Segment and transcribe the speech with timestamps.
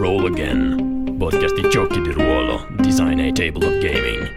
[0.00, 4.28] Roll Again, podcast di giochi di ruolo, design e table of gaming.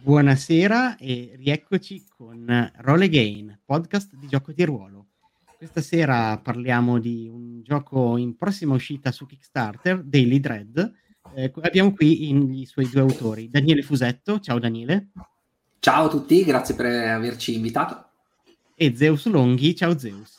[0.00, 5.06] Buonasera e rieccoci con Roll Again, podcast di gioco di ruolo.
[5.56, 11.06] Questa sera parliamo di un gioco in prossima uscita su Kickstarter, Daily Dread.
[11.38, 14.40] Eh, abbiamo qui i suoi due autori, Daniele Fusetto.
[14.40, 15.10] Ciao Daniele.
[15.78, 18.10] Ciao a tutti, grazie per averci invitato.
[18.74, 19.76] E Zeus Longhi.
[19.76, 20.36] Ciao Zeus.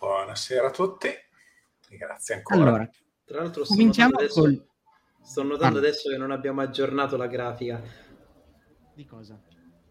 [0.00, 2.60] Buonasera a tutti e grazie ancora.
[2.62, 2.90] Allora,
[3.24, 4.66] Tra l'altro sto cominciamo notando, adesso, col...
[5.22, 5.82] sto notando Ah.
[5.82, 7.80] adesso che non abbiamo aggiornato la grafica
[8.92, 9.40] Di cosa?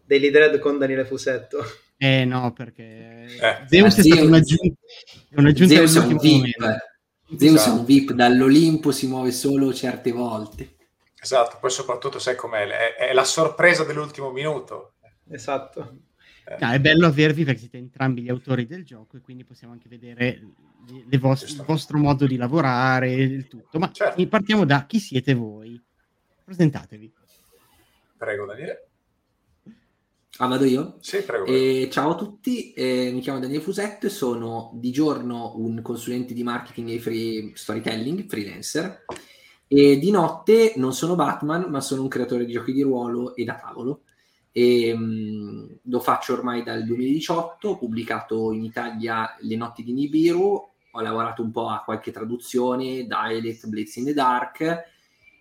[0.04, 1.64] Daily Dread con Daniele Fusetto.
[1.96, 2.82] Eh no, perché
[3.40, 4.80] Eh, Zeus ma è stata Zeus- un'aggiunta,
[5.30, 6.58] è un'aggiunta Zeus è un dell'ultimo VIP.
[6.60, 6.84] momento.
[7.28, 7.78] Zeus è Esatto.
[7.80, 10.76] un VIP dall'Olimpo, si muove solo certe volte.
[11.20, 14.94] Esatto, poi soprattutto sai com'è, è, è la sorpresa dell'ultimo minuto.
[15.30, 15.96] Esatto.
[16.46, 19.72] Eh, No, è bello avervi perché siete entrambi gli autori del gioco e quindi possiamo
[19.72, 20.40] anche vedere
[20.86, 21.62] le- le vos- Giusto.
[21.62, 23.78] il vostro modo di lavorare e il tutto.
[23.78, 24.26] Ma Certo.
[24.28, 25.82] partiamo da chi siete voi.
[26.44, 27.10] Presentatevi.
[28.18, 28.88] Prego Daniele.
[30.38, 30.96] Ah, vado io?
[30.98, 31.46] Sì, prego.
[31.46, 36.34] Eh, ciao a tutti, eh, mi chiamo Daniele Fusetto e sono di giorno un consulente
[36.34, 39.04] di marketing e free storytelling, freelancer,
[39.68, 43.44] e di notte non sono Batman, ma sono un creatore di giochi di ruolo e
[43.44, 44.02] da tavolo.
[44.50, 50.68] E, mh, lo faccio ormai dal 2018, ho pubblicato in Italia Le notti di Nibiru,
[50.90, 54.82] ho lavorato un po' a qualche traduzione, Dialect, Blades in the Dark,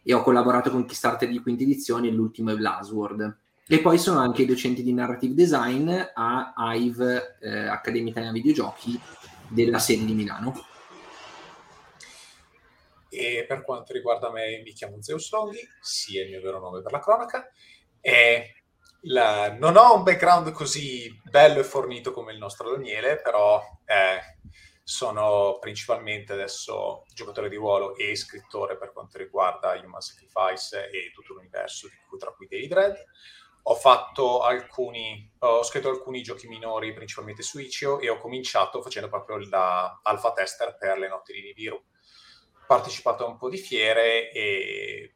[0.03, 3.37] e ho collaborato con Kickstarter di quinta edizione e l'ultimo è Blazword.
[3.65, 8.99] E poi sono anche docente di narrative design a AIV, eh, Accademia Italiana Videogiochi,
[9.47, 10.53] della sede di Milano.
[13.07, 16.81] E per quanto riguarda me, mi chiamo Zeus Longhi, sì, è il mio vero nome
[16.81, 17.49] per la cronaca.
[18.01, 18.63] E
[19.03, 24.19] la- non ho un background così bello e fornito come il nostro Daniele, però eh,
[24.83, 31.33] sono principalmente adesso giocatore di ruolo e scrittore per quanto riguarda Human Sacrifice e tutto
[31.33, 31.87] l'universo,
[32.19, 32.95] tra cui Daily Dread.
[33.63, 39.09] Ho fatto alcuni, ho scritto alcuni giochi minori, principalmente su Itch.io, e ho cominciato facendo
[39.09, 41.81] proprio da alfa tester per le notti di Nibiru
[42.65, 45.15] partecipato a un po' di fiere e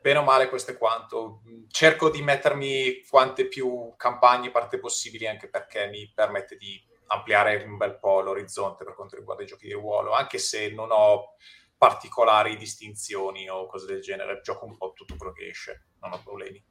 [0.00, 1.42] bene o male questo è quanto.
[1.68, 7.76] Cerco di mettermi quante più campagne parte possibili anche perché mi permette di ampliare un
[7.76, 11.34] bel po' l'orizzonte per quanto riguarda i giochi di ruolo, anche se non ho
[11.76, 16.22] particolari distinzioni o cose del genere, gioco un po' tutto quello che esce, non ho
[16.22, 16.62] problemi.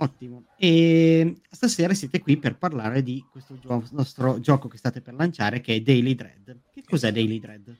[0.00, 0.44] Ottimo.
[0.56, 5.60] E stasera siete qui per parlare di questo gio- nostro gioco che state per lanciare
[5.60, 6.60] che è Daily Dread.
[6.72, 7.76] Che cos'è Daily Dread?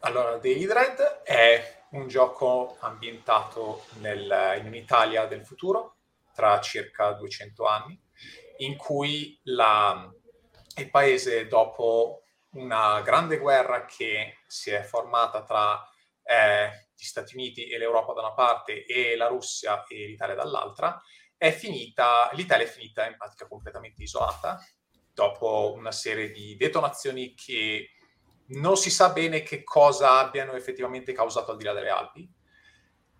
[0.00, 5.96] Allora, Daily Dread è un gioco ambientato nel- in un'Italia del futuro,
[6.34, 8.00] tra circa 200 anni,
[8.58, 10.12] in cui la-
[10.76, 12.22] il paese, dopo
[12.52, 15.84] una grande guerra che si è formata tra
[16.24, 21.00] eh, gli Stati Uniti e l'Europa da una parte e la Russia e l'Italia dall'altra,
[21.36, 24.58] è finita, l'Italia è finita in pratica completamente isolata,
[25.12, 27.90] dopo una serie di detonazioni che
[28.48, 32.30] non si sa bene che cosa abbiano effettivamente causato al di là delle Alpi.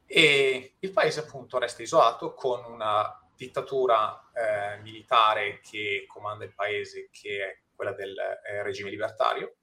[0.05, 7.09] E il paese appunto resta isolato con una dittatura eh, militare che comanda il paese
[7.11, 9.60] che è quella del eh, regime libertario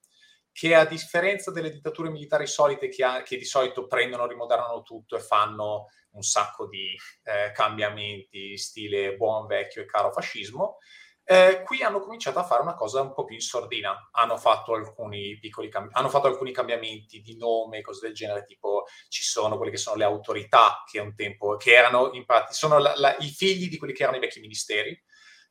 [0.57, 5.15] che a differenza delle dittature militari solite che, ha- che di solito prendono, rimodernano tutto
[5.15, 6.95] e fanno un sacco di
[7.25, 10.77] eh, cambiamenti stile buon vecchio e caro fascismo,
[11.23, 14.09] eh, qui hanno cominciato a fare una cosa un po' più in sordina.
[14.13, 15.37] Hanno fatto alcuni
[15.69, 19.77] cambi- hanno fatto alcuni cambiamenti di nome, cose del genere, tipo ci sono quelle che
[19.77, 23.77] sono le autorità che un tempo, che erano infatti, sono la- la- i figli di
[23.77, 24.99] quelli che erano i vecchi ministeri,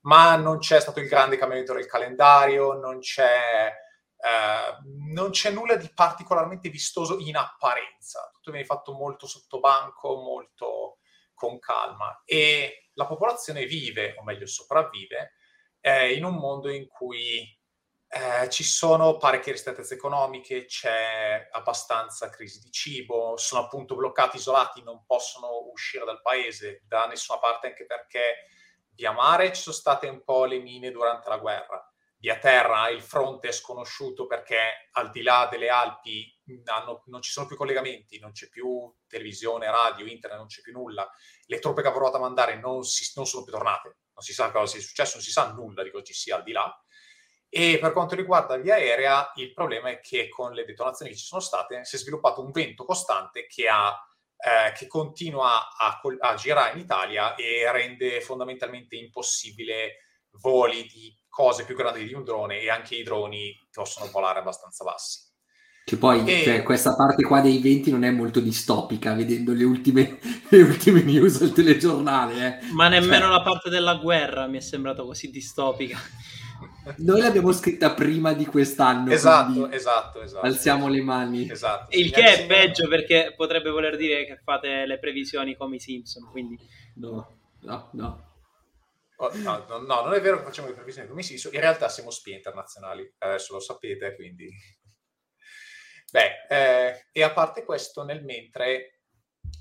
[0.02, 3.72] ma non c'è stato il grande cambiamento del calendario, non c'è,
[4.16, 4.78] eh,
[5.13, 8.30] non c'è nulla di particolarmente vistoso in apparenza.
[8.33, 10.98] Tutto viene fatto molto sottobanco, molto
[11.34, 15.33] con calma e la popolazione vive, o meglio sopravvive,
[15.80, 17.54] eh, in un mondo in cui
[18.09, 24.83] eh, ci sono parecchie ristrettezze economiche, c'è abbastanza crisi di cibo, sono appunto bloccati, isolati,
[24.83, 28.47] non possono uscire dal paese da nessuna parte, anche perché
[28.91, 31.95] via mare ci sono state un po' le mine durante la guerra.
[32.26, 37.30] Via terra il fronte è sconosciuto perché al di là delle Alpi hanno- non ci
[37.30, 41.08] sono più collegamenti, non c'è più televisione, radio, internet, non c'è più nulla.
[41.44, 44.32] Le truppe che ha provato a mandare non, si- non sono più tornate, non si
[44.32, 46.84] sa cosa sia successo, non si sa nulla di cosa ci sia al di là.
[47.48, 51.26] E per quanto riguarda via aerea, il problema è che con le detonazioni che ci
[51.26, 53.96] sono state si è sviluppato un vento costante che, ha,
[54.36, 60.05] eh, che continua a, a, girare in Italia e rende fondamentalmente impossibile
[60.41, 64.84] voli di cose più grandi di un drone e anche i droni possono volare abbastanza
[64.84, 65.24] bassi.
[65.84, 66.42] Che poi e...
[66.42, 70.18] cioè, questa parte qua dei venti non è molto distopica, vedendo le ultime,
[70.48, 72.47] le ultime news al telegiornale.
[72.47, 72.72] Eh.
[72.72, 73.30] Ma nemmeno cioè...
[73.30, 75.97] la parte della guerra mi è sembrata così distopica.
[76.98, 79.12] Noi l'abbiamo scritta prima di quest'anno.
[79.12, 80.44] Esatto, esatto, esatto.
[80.44, 81.48] Alziamo le mani.
[81.48, 81.97] Esatto.
[81.97, 86.28] Il che è peggio perché potrebbe voler dire che fate le previsioni come i Simpson,
[86.33, 86.59] quindi...
[86.94, 87.28] No,
[87.60, 88.25] no, no.
[89.18, 91.54] Oh, no, no, no, non è vero che facciamo le previsioni come i Simpson.
[91.54, 94.48] In realtà siamo spie internazionali, adesso lo sapete, quindi...
[96.13, 99.01] Beh, eh, e a parte questo, nel mentre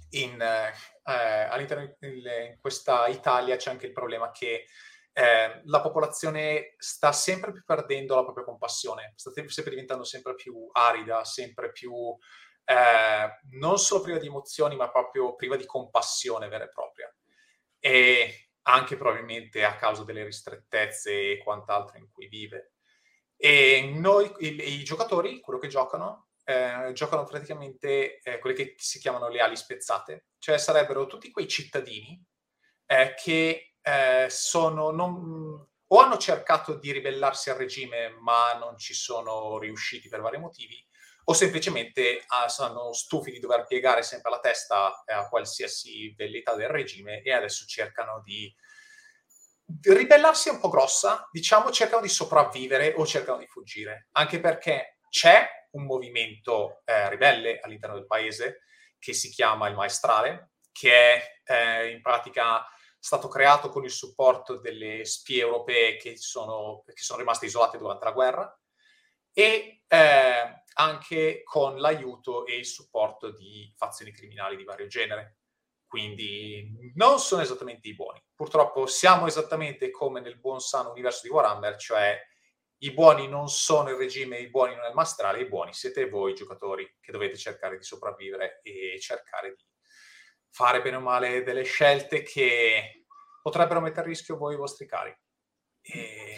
[0.10, 0.72] in, eh,
[1.04, 4.66] all'interno di questa Italia c'è anche il problema che
[5.12, 10.68] eh, la popolazione sta sempre più perdendo la propria compassione, sta sempre diventando sempre più
[10.74, 11.94] arida, sempre più
[12.66, 17.16] eh, non solo priva di emozioni, ma proprio priva di compassione vera e propria.
[17.80, 22.74] E anche probabilmente a causa delle ristrettezze e quant'altro in cui vive.
[23.36, 29.00] E noi, i, i giocatori, quello che giocano, eh, giocano praticamente eh, quelle che si
[29.00, 32.24] chiamano le ali spezzate, cioè sarebbero tutti quei cittadini
[32.86, 38.94] eh, che eh, sono non, o hanno cercato di ribellarsi al regime ma non ci
[38.94, 40.84] sono riusciti per vari motivi,
[41.28, 46.68] o semplicemente ah, sono stufi di dover piegare sempre la testa a qualsiasi velleità del
[46.68, 48.54] regime e adesso cercano di
[49.82, 55.48] ribellarsi un po' grossa, diciamo cercano di sopravvivere o cercano di fuggire, anche perché c'è
[55.72, 58.62] un movimento eh, ribelle all'interno del paese
[59.00, 62.66] che si chiama il Maestrale, che è eh, in pratica
[63.00, 68.06] stato creato con il supporto delle spie europee che sono, che sono rimaste isolate durante
[68.06, 68.60] la guerra
[69.32, 75.38] e eh, anche con l'aiuto e il supporto di fazioni criminali di vario genere.
[75.88, 78.22] Quindi non sono esattamente i buoni.
[78.36, 82.20] Purtroppo siamo esattamente come nel buon sano universo di Warhammer, cioè
[82.80, 86.10] i buoni non sono il regime, i buoni non è il mastrale, i buoni siete
[86.10, 89.64] voi giocatori che dovete cercare di sopravvivere e cercare di
[90.50, 93.06] fare bene o male delle scelte che
[93.42, 95.16] potrebbero mettere a rischio voi e i vostri cari.
[95.82, 96.38] E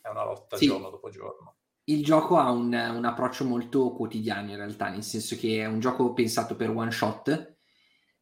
[0.00, 0.66] è una lotta sì.
[0.66, 1.57] giorno dopo giorno.
[1.88, 5.80] Il gioco ha un, un, approccio molto quotidiano in realtà, nel senso che è un
[5.80, 7.56] gioco pensato per one shot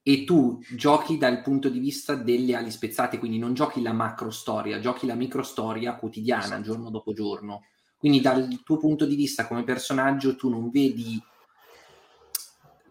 [0.09, 4.31] e tu giochi dal punto di vista delle ali spezzate, quindi non giochi la macro
[4.31, 6.63] storia, giochi la micro storia quotidiana, esatto.
[6.63, 7.63] giorno dopo giorno.
[7.97, 11.21] Quindi dal tuo punto di vista come personaggio tu non vedi,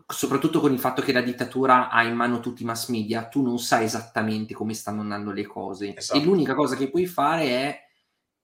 [0.05, 3.41] soprattutto con il fatto che la dittatura ha in mano tutti i mass media, tu
[3.41, 5.95] non sai esattamente come stanno andando le cose.
[5.95, 6.19] Esatto.
[6.19, 7.84] E l'unica cosa che puoi fare è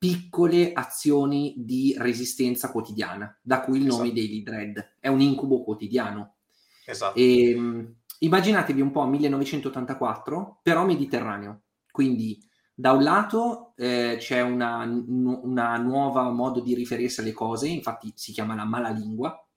[0.01, 4.19] piccole azioni di resistenza quotidiana, da cui il nome esatto.
[4.19, 4.95] Daily Dread.
[4.99, 6.37] È un incubo quotidiano.
[6.83, 7.19] Esatto.
[7.19, 11.65] E, ehm, immaginatevi un po' 1984, però mediterraneo.
[11.91, 12.43] Quindi
[12.73, 18.31] da un lato eh, c'è una, una, nuova modo di riferirsi alle cose, infatti si
[18.31, 19.47] chiama la malalingua,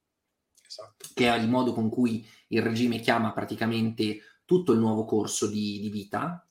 [0.63, 1.07] esatto.
[1.15, 5.79] che è il modo con cui il regime chiama praticamente tutto il nuovo corso di,
[5.79, 6.47] di vita.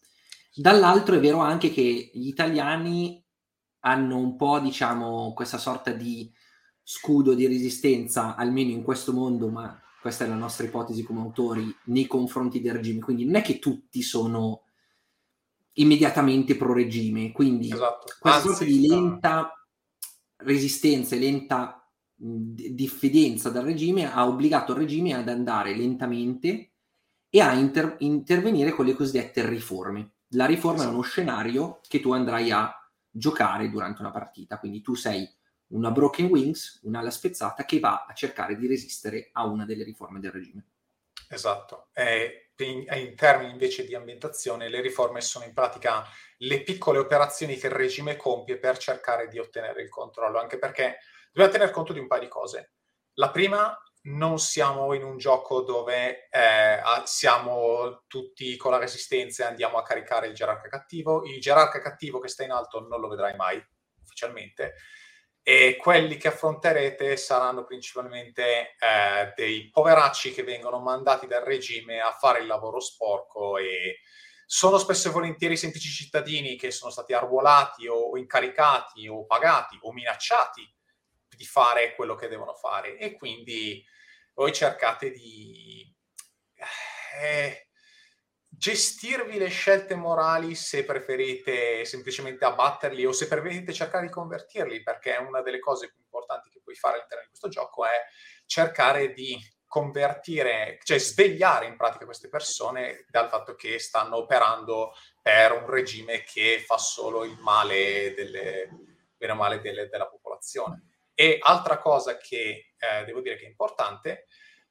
[0.53, 3.24] Dall'altro è vero anche che gli italiani
[3.87, 6.31] hanno un po', diciamo, questa sorta di
[6.83, 11.75] scudo di resistenza, almeno in questo mondo, ma questa è la nostra ipotesi come autori,
[11.85, 13.01] nei confronti del regime.
[13.01, 14.63] Quindi non è che tutti sono
[15.75, 18.13] immediatamente pro regime, quindi esatto.
[18.19, 19.67] questa Anzi, sorta di lenta
[20.37, 26.71] resistenza e lenta diffidenza dal regime ha obbligato il regime ad andare lentamente
[27.29, 30.13] e a inter- intervenire con le cosiddette riforme.
[30.29, 30.91] La riforma esatto.
[30.91, 32.73] è uno scenario che tu andrai a
[33.17, 35.33] giocare durante una partita, quindi tu sei
[35.69, 40.19] una Broken Wings, un'ala spezzata che va a cercare di resistere a una delle riforme
[40.19, 40.67] del regime.
[41.29, 41.89] Esatto.
[41.93, 46.05] E in, in, termini invece di ambientazione, le riforme sono in pratica
[46.39, 50.99] le piccole operazioni che il regime compie per cercare di ottenere il controllo, anche perché
[51.33, 52.73] dobbiamo tener conto di un paio di cose.
[53.15, 59.47] La prima, non siamo in un gioco dove eh, siamo tutti con la resistenza e
[59.49, 61.25] andiamo a caricare il gerarca cattivo.
[61.25, 63.63] Il gerarca cattivo che sta in alto non lo vedrai mai
[64.03, 64.75] ufficialmente
[65.47, 72.13] e quelli che affronterete saranno principalmente eh, dei poveracci che vengono mandati dal regime a
[72.13, 73.99] fare il lavoro sporco e
[74.47, 79.93] sono spesso e volentieri semplici cittadini che sono stati arruolati o incaricati o pagati o
[79.93, 80.63] minacciati
[81.29, 83.85] di fare quello che devono fare e quindi
[84.35, 85.93] voi cercate di
[87.21, 87.69] eh,
[88.49, 95.17] gestirvi le scelte morali se preferite semplicemente abbatterli o se preferite cercare di convertirli, perché
[95.17, 98.05] una delle cose più importanti che puoi fare all'interno di questo gioco è
[98.47, 105.53] cercare di convertire, cioè svegliare in pratica queste persone dal fatto che stanno operando per
[105.53, 108.69] un regime che fa solo il male, delle,
[109.17, 110.94] bene o male delle, della popolazione.
[111.15, 114.27] E altra cosa che eh, devo dire che è importante,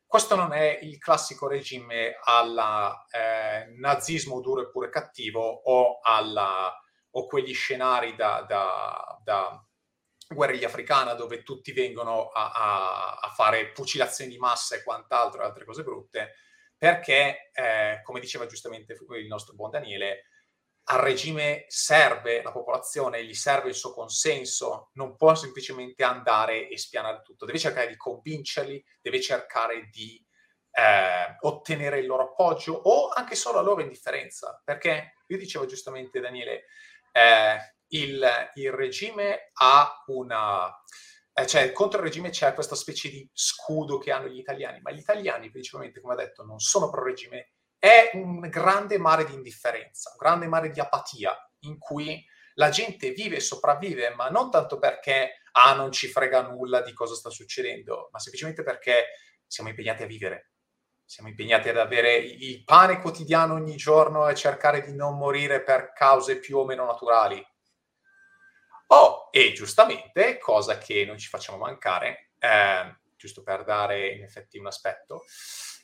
[0.05, 2.55] questo non è il classico regime al
[3.09, 6.71] eh, nazismo duro e pure cattivo o, alla,
[7.12, 9.67] o quegli scenari da, da, da
[10.27, 15.45] guerriglia africana dove tutti vengono a, a, a, fare fucilazioni di massa e quant'altro e
[15.45, 16.35] altre cose brutte,
[16.77, 20.25] perché, eh, come diceva giustamente il nostro buon Daniele,
[20.85, 26.77] al regime serve la popolazione, gli serve il suo consenso, non può semplicemente andare e
[26.77, 30.21] spianare tutto, deve cercare di convincerli, deve cercare di
[30.71, 36.19] eh, ottenere il loro appoggio o anche solo la loro indifferenza, perché io dicevo giustamente
[36.19, 36.65] Daniele,
[37.11, 40.69] eh, il, il, regime ha una...
[41.35, 44.91] Eh, cioè, contro il regime c'è questa specie di scudo che hanno gli italiani, ma
[44.91, 47.52] gli italiani, principalmente, come ho detto, non sono pro regime,
[47.83, 53.11] è un grande mare di indifferenza, un grande mare di apatia, in cui la gente
[53.11, 57.29] vive e sopravvive, ma non tanto perché ah, non ci frega nulla di cosa sta
[57.29, 59.07] succedendo, ma semplicemente perché
[59.45, 60.51] siamo impegnati a vivere.
[61.03, 65.91] Siamo impegnati ad avere il pane quotidiano ogni giorno e cercare di non morire per
[65.91, 67.45] cause più o meno naturali.
[68.87, 74.57] Oh, e giustamente, cosa che non ci facciamo mancare, eh, giusto per dare in effetti
[74.57, 75.25] un aspetto,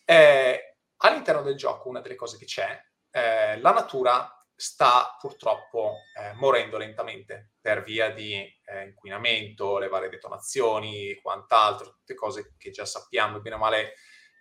[0.05, 6.33] eh, all'interno del gioco una delle cose che c'è, eh, la natura sta purtroppo eh,
[6.33, 12.85] morendo lentamente per via di eh, inquinamento, le varie detonazioni, quant'altro, tutte cose che già
[12.85, 13.93] sappiamo, bene o male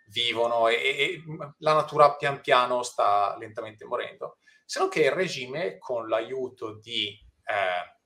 [0.06, 1.22] vivono e, e,
[1.58, 4.38] la natura pian piano sta lentamente morendo.
[4.64, 7.96] Se non che il regime, con l'aiuto di eh,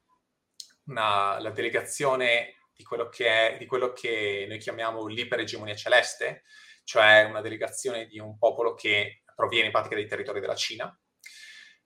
[0.87, 6.43] una, la delegazione di quello, è, di quello che noi chiamiamo l'iperegemonia celeste,
[6.85, 10.97] cioè una delegazione di un popolo che proviene in pratica dai territori della Cina,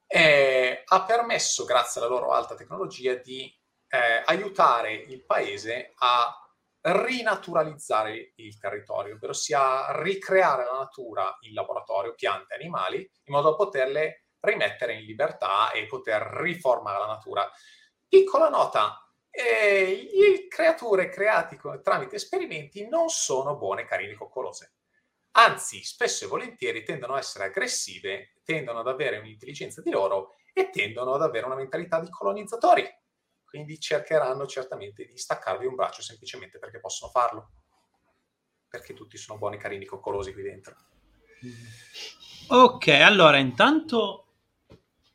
[0.07, 3.53] eh, ha permesso, grazie alla loro alta tecnologia, di
[3.89, 6.41] eh, aiutare il paese a
[6.81, 13.57] rinaturalizzare il territorio, ovvero sia ricreare la natura in laboratorio, piante, animali, in modo da
[13.57, 17.51] poterle rimettere in libertà e poter riformare la natura.
[18.09, 19.01] Piccola nota,
[19.31, 24.76] eh, le creature create tramite esperimenti non sono buone, carine, coccolose.
[25.39, 30.71] Anzi, spesso e volentieri tendono a essere aggressive, tendono ad avere un'intelligenza di loro e
[30.71, 32.89] tendono ad avere una mentalità di colonizzatori
[33.57, 37.51] quindi cercheranno certamente di staccarvi un braccio semplicemente perché possono farlo.
[38.69, 40.75] Perché tutti sono buoni, carini, coccolosi qui dentro.
[42.49, 44.27] Ok, allora intanto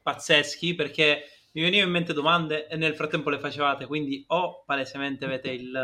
[0.02, 5.26] pazzeschi perché mi venivano in mente domande e nel frattempo le facevate, quindi o palesemente
[5.26, 5.76] avete il,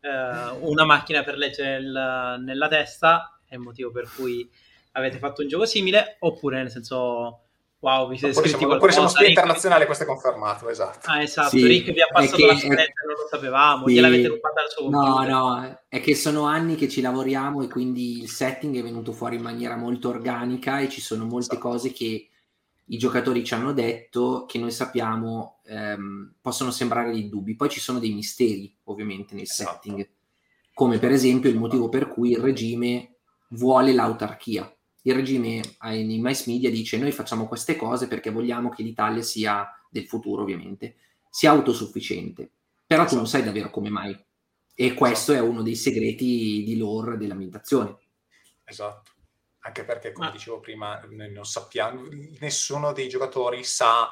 [0.00, 4.48] eh, una macchina per leggere il, nella testa, è il motivo per cui
[4.92, 7.40] avete fatto un gioco simile, oppure nel senso
[7.78, 9.28] Wow, vi siete oppure scritti siamo, oppure siamo Rick...
[9.28, 11.10] internazionale, questo è confermato, esatto.
[11.10, 14.28] Ah, esatto, sì, Rick vi ha passato che, la scaletta, non lo sapevamo, sì, gliel'avete
[14.28, 18.30] rubata al suo No, no, è che sono anni che ci lavoriamo e quindi il
[18.30, 21.68] setting è venuto fuori in maniera molto organica e ci sono molte esatto.
[21.68, 22.28] cose che
[22.88, 27.56] i giocatori ci hanno detto che noi sappiamo ehm, possono sembrare dei dubbi.
[27.56, 29.80] Poi ci sono dei misteri, ovviamente, nel esatto.
[29.82, 30.08] setting,
[30.72, 33.15] come per esempio il motivo per cui il regime
[33.50, 34.70] vuole l'autarchia
[35.06, 39.68] il regime nei mass media dice noi facciamo queste cose perché vogliamo che l'Italia sia
[39.88, 40.96] del futuro ovviamente,
[41.30, 42.50] sia autosufficiente,
[42.86, 43.14] però esatto.
[43.14, 44.24] tu non sai davvero come mai
[44.74, 45.46] e questo esatto.
[45.46, 47.96] è uno dei segreti di lore dell'ambientazione.
[48.64, 49.12] Esatto,
[49.60, 50.32] anche perché come ah.
[50.32, 52.08] dicevo prima non sappiamo,
[52.40, 54.10] nessuno dei giocatori sa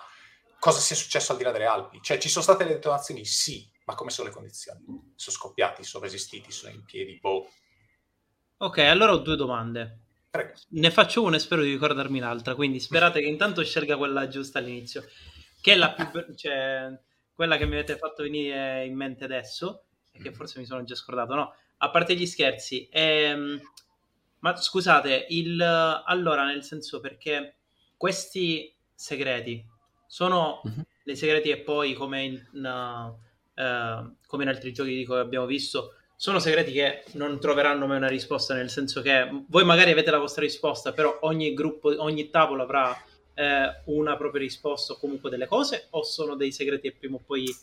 [0.60, 3.68] cosa sia successo al di là delle Alpi, cioè ci sono state le detonazioni, sì,
[3.84, 4.80] ma come sono le condizioni?
[5.16, 7.48] Sono scoppiati, sono resistiti, sono in piedi, boh.
[8.56, 9.98] Ok, allora ho due domande.
[10.30, 10.52] Prego.
[10.70, 14.58] Ne faccio una e spero di ricordarmi l'altra, quindi sperate che intanto scelga quella giusta
[14.58, 15.04] all'inizio,
[15.60, 16.90] che è la più, cioè,
[17.32, 20.94] quella che mi avete fatto venire in mente adesso, e che forse mi sono già
[20.94, 21.54] scordato, no?
[21.78, 23.60] A parte gli scherzi, ehm,
[24.40, 27.56] ma scusate, il, allora nel senso perché
[27.96, 29.64] questi segreti
[30.06, 30.84] sono uh-huh.
[31.02, 35.94] dei segreti e poi come in, uh, uh, come in altri giochi che abbiamo visto
[36.24, 40.16] sono segreti che non troveranno mai una risposta, nel senso che voi magari avete la
[40.16, 42.96] vostra risposta, però ogni gruppo, ogni tavolo avrà
[43.34, 47.20] eh, una propria risposta o comunque delle cose, o sono dei segreti che prima o
[47.26, 47.54] poi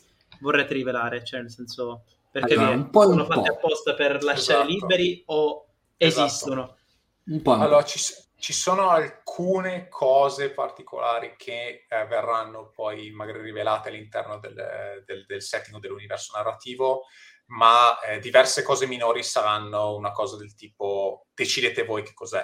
[0.42, 1.24] vorrete rivelare?
[1.24, 4.72] Cioè, nel senso, perché allora, un po sono fatti apposta per lasciare esatto.
[4.72, 5.66] liberi o
[5.98, 6.28] esatto.
[6.28, 6.78] esistono?
[7.24, 7.54] Un po'.
[7.54, 8.00] Allora, ci,
[8.38, 15.42] ci sono alcune cose particolari che eh, verranno poi magari rivelate all'interno del, del, del
[15.42, 17.06] setting o dell'universo narrativo,
[17.52, 22.44] ma eh, diverse cose minori saranno una cosa del tipo decidete voi che cos'è,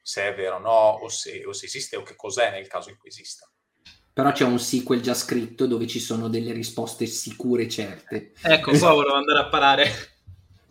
[0.00, 2.90] se è vero o no, o se, o se esiste o che cos'è nel caso
[2.90, 3.50] in cui esista.
[4.12, 8.32] Però c'è un sequel già scritto dove ci sono delle risposte sicure e certe.
[8.40, 9.90] Ecco, qua volevo andare a parare.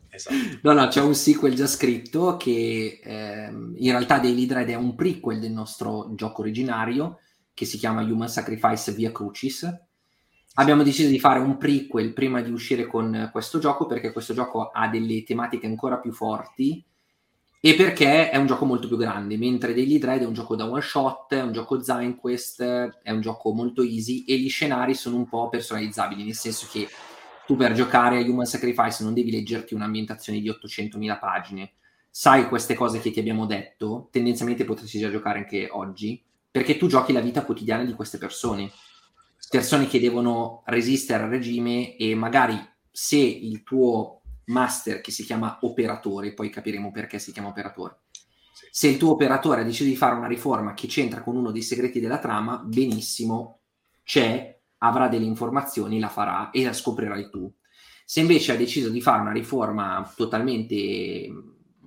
[0.09, 0.35] Esatto.
[0.63, 4.95] No, no, c'è un sequel già scritto che ehm, in realtà Daily Dread è un
[4.95, 7.19] prequel del nostro gioco originario
[7.53, 9.71] che si chiama Human Sacrifice Via Crucis.
[10.57, 14.69] Abbiamo deciso di fare un prequel prima di uscire con questo gioco perché questo gioco
[14.69, 16.83] ha delle tematiche ancora più forti
[17.59, 20.69] e perché è un gioco molto più grande, mentre Daily Dread è un gioco da
[20.69, 21.81] one shot, è un gioco
[22.17, 26.67] Quest, è un gioco molto easy e gli scenari sono un po' personalizzabili, nel senso
[26.71, 26.87] che
[27.45, 31.73] tu per giocare a Human Sacrifice non devi leggerti un'ambientazione di 800.000 pagine.
[32.09, 36.87] Sai queste cose che ti abbiamo detto, tendenzialmente potresti già giocare anche oggi, perché tu
[36.87, 38.71] giochi la vita quotidiana di queste persone.
[39.49, 42.57] Persone che devono resistere al regime e magari
[42.91, 47.99] se il tuo master, che si chiama operatore, poi capiremo perché si chiama operatore,
[48.71, 51.61] se il tuo operatore ha deciso di fare una riforma che c'entra con uno dei
[51.61, 53.61] segreti della trama, benissimo,
[54.03, 57.51] c'è avrà delle informazioni, la farà e la scoprirai tu.
[58.03, 60.75] Se invece ha deciso di fare una riforma totalmente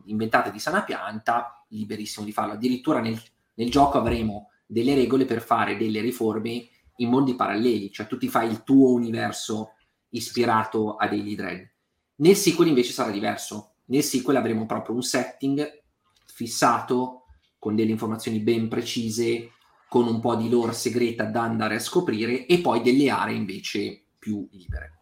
[0.07, 2.55] inventata di sana pianta, liberissimo di farlo.
[2.55, 3.21] Addirittura nel,
[3.55, 8.28] nel gioco avremo delle regole per fare delle riforme in mondi paralleli, cioè tu ti
[8.28, 9.75] fai il tuo universo
[10.11, 11.71] ispirato a Daily Dread.
[12.17, 13.75] Nel sequel invece sarà diverso.
[13.87, 15.83] Nel sequel avremo proprio un setting
[16.26, 17.25] fissato
[17.59, 19.52] con delle informazioni ben precise
[19.88, 24.02] con un po' di lore segreta da andare a scoprire e poi delle aree invece
[24.19, 24.93] più libere.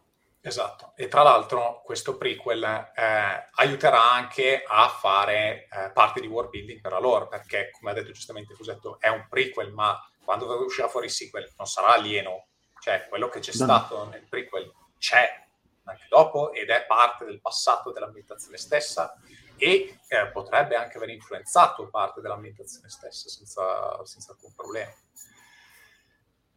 [0.41, 6.51] Esatto, e tra l'altro questo prequel eh, aiuterà anche a fare eh, parte di world
[6.51, 10.65] building per la lore, perché come ha detto giustamente Fusetto, è un prequel, ma quando
[10.65, 12.49] uscirà fuori il sequel non sarà alieno,
[12.81, 13.65] cioè quello che c'è no.
[13.65, 15.45] stato nel prequel c'è
[15.85, 19.17] anche dopo ed è parte del passato dell'ambientazione stessa
[19.57, 24.93] e eh, potrebbe anche aver influenzato parte dell'ambientazione stessa senza, senza alcun problema.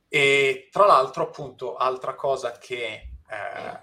[0.08, 3.80] E tra l'altro, appunto, altra cosa che eh,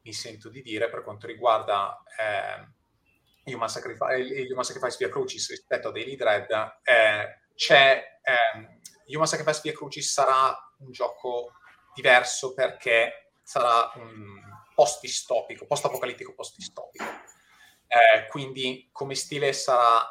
[0.00, 5.88] mi sento di dire per quanto riguarda eh, Human, Sacrifice, Human Sacrifice via Crucis rispetto
[5.88, 6.50] a Daily Dread,
[6.82, 11.52] eh, c'è ehm, Human Sacrifice via Crucis sarà un gioco
[11.92, 14.38] diverso perché sarà un
[14.74, 17.04] post-distopico, post-apocalittico post-distopico
[17.88, 20.06] eh, quindi come stile sarà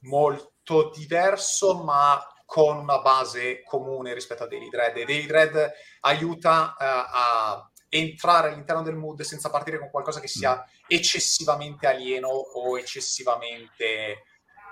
[0.00, 4.96] molto diverso, ma con una base comune rispetto a Daily Dread.
[4.96, 10.26] E Daily Dread aiuta eh, a entrare all'interno del mood senza partire con qualcosa che
[10.26, 10.84] sia mm.
[10.88, 14.24] eccessivamente alieno o eccessivamente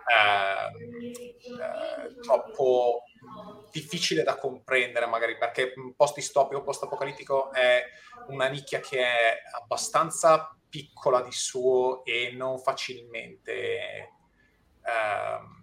[0.07, 3.05] eh, eh, troppo
[3.71, 7.83] difficile da comprendere magari perché post distopico post apocalittico è
[8.29, 14.13] una nicchia che è abbastanza piccola di suo e non facilmente...
[14.83, 15.61] Ehm,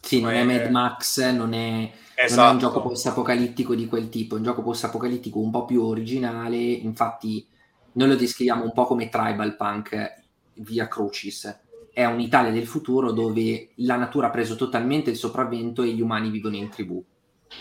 [0.00, 2.40] sì, non è Mad Max, non è, esatto.
[2.40, 2.88] non è un gioco esatto.
[2.88, 7.46] post-apocalittico di quel tipo, è un gioco post-apocalittico un po' più originale, infatti
[7.92, 10.22] noi lo descriviamo un po' come tribal punk
[10.54, 11.58] via Crucis.
[11.92, 16.30] È un'Italia del futuro dove la natura ha preso totalmente il sopravvento e gli umani
[16.30, 17.02] vivono in tribù.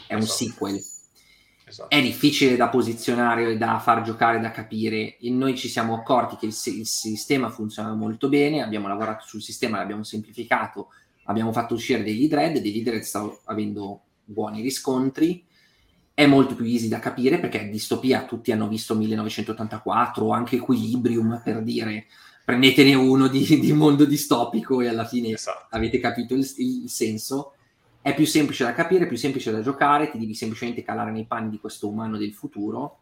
[0.08, 0.44] È un esatto.
[0.44, 0.80] sequel
[1.70, 1.90] Esatto.
[1.90, 5.18] È difficile da posizionare, da far giocare, da capire.
[5.18, 9.44] E noi ci siamo accorti che il, il sistema funziona molto bene, abbiamo lavorato sul
[9.44, 10.88] sistema, l'abbiamo semplificato,
[11.26, 15.46] abbiamo fatto uscire degli thread, degli thread stanno avendo buoni riscontri.
[16.12, 21.40] È molto più easy da capire perché distopia tutti hanno visto 1984 o anche Equilibrium
[21.44, 22.08] per dire
[22.50, 25.68] prendetene uno di, di mondo distopico e alla fine esatto.
[25.70, 27.54] avete capito il, il senso
[28.02, 31.52] è più semplice da capire, più semplice da giocare, ti devi semplicemente calare nei panni
[31.52, 33.02] di questo umano del futuro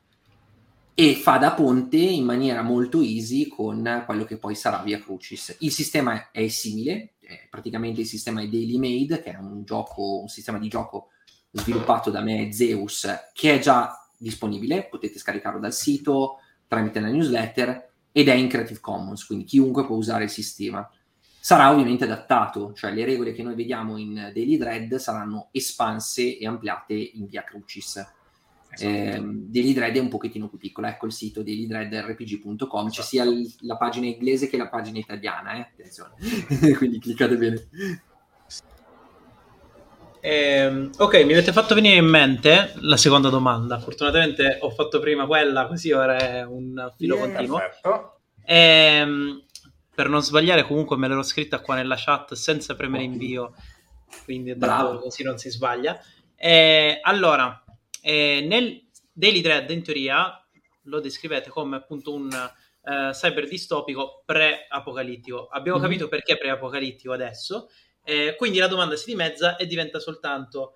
[0.93, 5.55] e fa da ponte in maniera molto easy con quello che poi sarà Via Crucis.
[5.60, 10.21] Il sistema è simile, è praticamente il sistema è Daily Made, che è un, gioco,
[10.21, 11.12] un sistema di gioco
[11.51, 17.87] sviluppato da me Zeus, che è già disponibile, potete scaricarlo dal sito tramite la newsletter
[18.17, 20.89] ed è in Creative Commons, quindi chiunque può usare il sistema
[21.39, 26.47] sarà ovviamente adattato, cioè le regole che noi vediamo in Daily Dread saranno espanse e
[26.47, 28.03] ampliate in via Crucis.
[28.69, 28.91] Esatto.
[28.91, 32.89] Eh, Daily Dread è un pochettino più piccola, ecco il sito dailydreadrpg.com, esatto.
[32.89, 33.23] c'è sia
[33.60, 35.60] la pagina inglese che la pagina italiana, eh?
[35.71, 36.15] attenzione,
[36.75, 37.67] quindi cliccate bene.
[40.30, 43.80] Eh, ok, mi avete fatto venire in mente la seconda domanda.
[43.80, 47.60] Fortunatamente ho fatto prima quella, così ora è un filo yeah, continuo.
[48.44, 49.44] Eh,
[49.96, 53.54] per non sbagliare comunque me l'ero scritta qua nella chat senza premere invio
[54.26, 55.00] quindi Bravo.
[55.00, 55.98] così non si sbaglia.
[56.36, 57.63] Eh, allora,
[58.02, 60.46] eh, nel Daily Dread in teoria
[60.84, 65.48] lo descrivete come appunto un eh, cyber distopico pre-apocalittico.
[65.48, 65.88] Abbiamo mm-hmm.
[65.88, 67.70] capito perché pre-apocalittico adesso,
[68.08, 70.76] eh, quindi la domanda si dimezza e diventa soltanto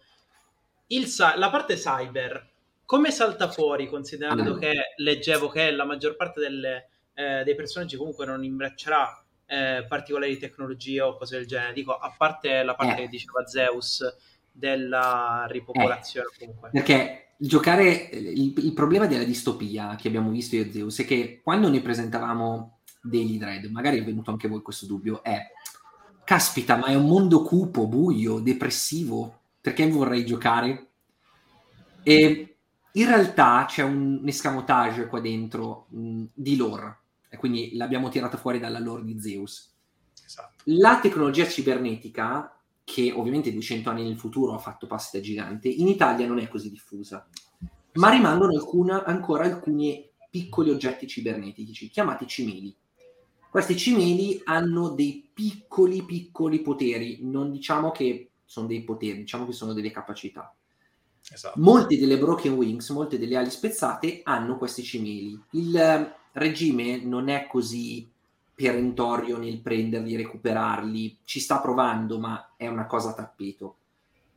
[0.87, 2.49] il, la parte cyber.
[2.85, 4.59] Come salta fuori, considerando allora.
[4.59, 10.37] che leggevo che la maggior parte delle, eh, dei personaggi comunque non imbraccerà eh, particolari
[10.37, 11.71] tecnologie o cose del genere?
[11.71, 13.03] Dico, a parte la parte eh.
[13.03, 14.03] che diceva Zeus
[14.51, 16.69] della ripopolazione eh, comunque.
[16.73, 21.39] Perché giocare il, il, problema della distopia che abbiamo visto io e Zeus è che
[21.41, 25.41] quando ne presentavamo Daily Dread, magari è venuto anche voi questo dubbio, è
[26.31, 30.91] caspita, ma è un mondo cupo, buio, depressivo, perché vorrei giocare?
[32.03, 32.55] E
[32.89, 38.59] in realtà c'è un escamotage qua dentro mh, di lore, e quindi l'abbiamo tirata fuori
[38.59, 39.73] dalla lore di Zeus.
[40.25, 40.63] Esatto.
[40.67, 45.89] La tecnologia cibernetica che ovviamente 200 anni nel futuro ha fatto passi da gigante, in
[45.89, 47.27] Italia non è così diffusa,
[47.95, 52.73] ma rimangono alcuna, ancora alcuni piccoli oggetti cibernetici chiamati cimeli.
[53.51, 59.51] Questi cimeli hanno dei piccoli, piccoli poteri, non diciamo che sono dei poteri, diciamo che
[59.51, 60.55] sono delle capacità.
[61.29, 61.59] Esatto.
[61.59, 65.37] Molte delle broken wings, molte delle ali spezzate hanno questi cimeli.
[65.51, 68.09] Il regime non è così
[68.55, 73.75] perentorio nel prenderli, recuperarli, ci sta provando, ma è una cosa a tappeto.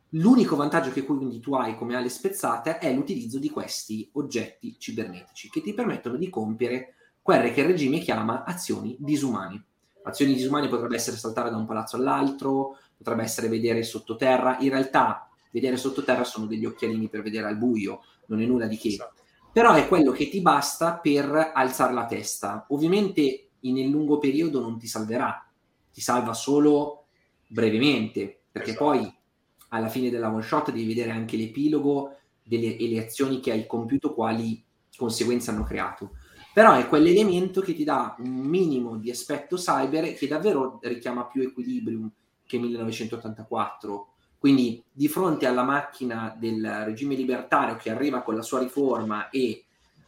[0.09, 5.49] L'unico vantaggio che quindi tu hai come ale spezzate è l'utilizzo di questi oggetti cibernetici
[5.49, 9.63] che ti permettono di compiere quelle che il regime chiama azioni disumane.
[10.03, 14.59] Azioni disumane potrebbe essere saltare da un palazzo all'altro, potrebbe essere vedere sottoterra.
[14.59, 18.77] In realtà, vedere sottoterra sono degli occhialini per vedere al buio, non è nulla di
[18.77, 18.89] che.
[18.89, 19.23] Esatto.
[19.51, 22.67] Però è quello che ti basta per alzare la testa.
[22.69, 25.49] Ovviamente nel lungo periodo non ti salverà,
[25.91, 27.07] ti salva solo
[27.47, 28.85] brevemente, perché esatto.
[28.85, 29.17] poi
[29.69, 33.65] alla fine della one shot devi vedere anche l'epilogo delle, e le azioni che hai
[33.65, 34.63] compiuto, quali
[34.95, 36.11] conseguenze hanno creato.
[36.55, 41.41] Però è quell'elemento che ti dà un minimo di aspetto cyber che davvero richiama più
[41.41, 42.09] Equilibrium
[42.45, 44.13] che 1984.
[44.37, 49.65] Quindi di fronte alla macchina del regime libertario che arriva con la sua riforma e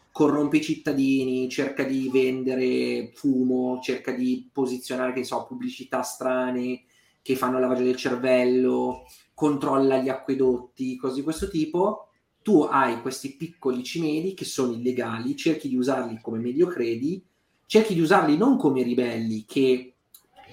[0.10, 6.83] corrompe i cittadini, cerca di vendere fumo, cerca di posizionare, che so, pubblicità strane
[7.21, 12.07] che fanno lavaggio del cervello, controlla gli acquedotti, cose di questo tipo.
[12.47, 17.21] Tu hai questi piccoli cimeli che sono illegali, cerchi di usarli come meglio credi,
[17.65, 19.95] cerchi di usarli non come ribelli che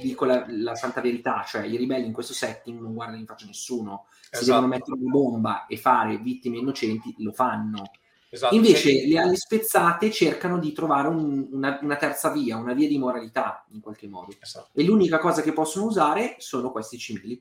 [0.00, 3.46] dico la, la, santa verità, cioè i ribelli in questo setting non guardano in faccia
[3.46, 4.46] nessuno, se esatto.
[4.46, 7.90] devono mettere una bomba e fare vittime innocenti lo fanno
[8.35, 9.07] Esatto, Invece sei...
[9.07, 13.64] le ali spezzate cercano di trovare un, una, una, terza via, una via di moralità
[13.70, 14.35] in qualche modo.
[14.40, 14.70] Esatto.
[14.72, 17.40] E l'unica cosa che possono usare sono questi cimeli.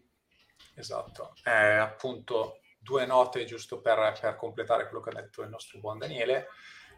[0.76, 5.80] Esatto, eh, appunto due note giusto per, per, completare quello che ha detto il nostro
[5.80, 6.50] buon Daniele.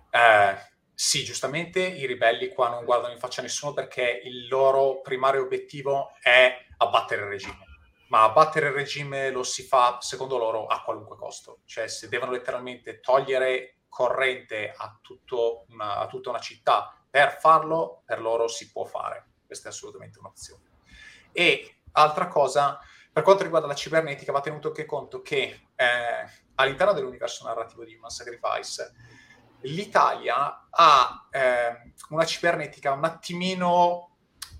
[0.10, 0.56] Eh,
[0.94, 5.44] sì, giustamente i ribelli qua non guardano in faccia a nessuno perché il loro primario
[5.44, 7.64] obiettivo è abbattere il regime.
[8.08, 11.62] Ma abbattere il regime lo si fa, secondo loro, a qualunque costo.
[11.66, 15.00] Cioè, se devono letteralmente togliere corrente a,
[15.68, 17.02] una, a tutta una città.
[17.10, 19.28] Per farlo, per loro si può fare.
[19.46, 20.64] Questa è assolutamente un'opzione.
[21.32, 22.78] E altra cosa,
[23.16, 27.96] per quanto riguarda la cibernetica, va tenuto anche conto che eh, all'interno dell'universo narrativo di
[27.96, 28.94] Human Sacrifice,
[29.62, 34.18] l'Italia ha eh, una cibernetica un attimino,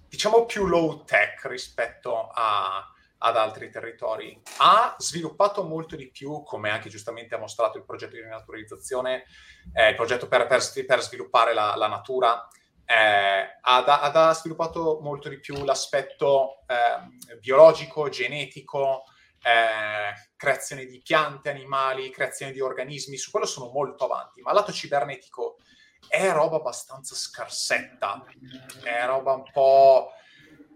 [0.08, 4.42] diciamo, più low tech rispetto a, ad altri territori.
[4.60, 9.26] Ha sviluppato molto di più, come anche giustamente ha mostrato il progetto di rinaturalizzazione,
[9.74, 12.48] eh, il progetto per, per, per sviluppare la, la natura,
[12.86, 19.04] eh, ha, ha, sviluppato molto di più l'aspetto eh, biologico, genetico,
[19.42, 24.72] eh, creazione di piante, animali, creazione di organismi, su quello sono molto avanti, ma lato
[24.72, 25.58] cibernetico
[26.08, 28.24] è roba abbastanza scarsetta,
[28.84, 30.12] è roba un po'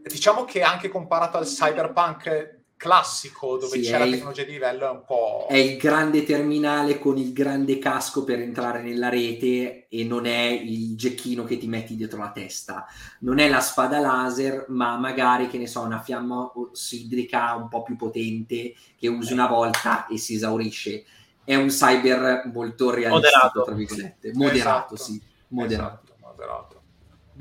[0.01, 4.89] diciamo che anche comparato al cyberpunk classico dove sì, c'è la tecnologia di livello è
[4.89, 5.47] un po'...
[5.49, 10.45] È il grande terminale con il grande casco per entrare nella rete e non è
[10.45, 12.85] il gecchino che ti metti dietro la testa.
[13.19, 17.83] Non è la spada laser, ma magari, che ne so, una fiamma ossidrica un po'
[17.83, 21.03] più potente che usi una volta e si esaurisce.
[21.43, 23.63] È un cyber molto realistico, moderato.
[23.63, 24.31] tra virgolette.
[24.33, 25.11] Moderato, esatto.
[25.11, 25.21] sì.
[25.49, 26.03] Moderato.
[26.05, 26.77] Esatto, moderato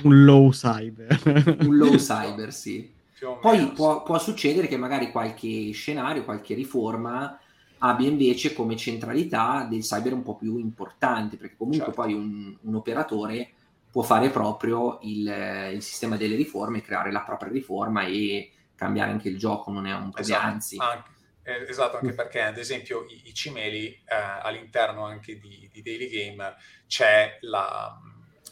[0.03, 1.20] un low cyber.
[1.61, 2.96] un low cyber, sì.
[3.40, 7.38] Poi può, può, succedere che magari qualche scenario, qualche riforma
[7.78, 12.02] abbia invece come centralità del cyber un po' più importante, perché comunque certo.
[12.02, 13.50] poi un, un, operatore
[13.90, 19.28] può fare proprio il, il, sistema delle riforme, creare la propria riforma e cambiare anche
[19.28, 20.76] il gioco, non è un problema, esatto, anzi.
[20.78, 21.11] Anche,
[21.42, 24.04] eh, esatto, anche perché ad esempio i, i cimeli eh,
[24.42, 26.54] all'interno anche di, di, Daily Game
[26.87, 27.98] c'è la,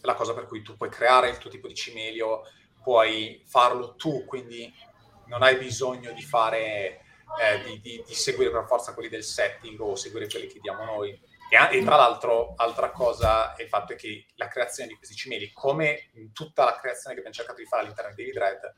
[0.02, 2.42] la, cosa per cui tu puoi creare il tuo tipo di cimelio,
[2.86, 4.72] puoi farlo tu, quindi
[5.26, 7.00] non hai bisogno di fare
[7.42, 10.84] eh, di, di, di, seguire per forza quelli del setting o seguire quelli che diamo
[10.84, 11.10] noi.
[11.10, 15.50] E, e, tra l'altro, altra cosa è il fatto che la creazione di questi cimeli,
[15.52, 18.74] come tutta la creazione che abbiamo cercato di fare all'interno di David Red,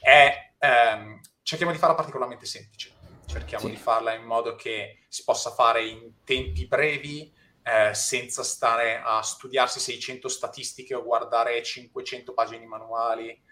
[0.00, 2.92] è, ehm, cerchiamo di farla particolarmente semplice.
[3.24, 3.70] Cerchiamo sì.
[3.70, 9.20] di farla in modo che si possa fare in tempi brevi, eh, senza stare a
[9.22, 13.42] studiarsi 600 statistiche o guardare 500 pagine manuali.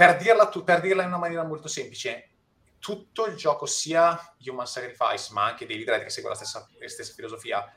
[0.00, 2.30] Per dirla, tu, per dirla in una maniera molto semplice,
[2.78, 6.88] tutto il gioco, sia Human Sacrifice, ma anche David Red, che segue la stessa, la
[6.88, 7.70] stessa filosofia,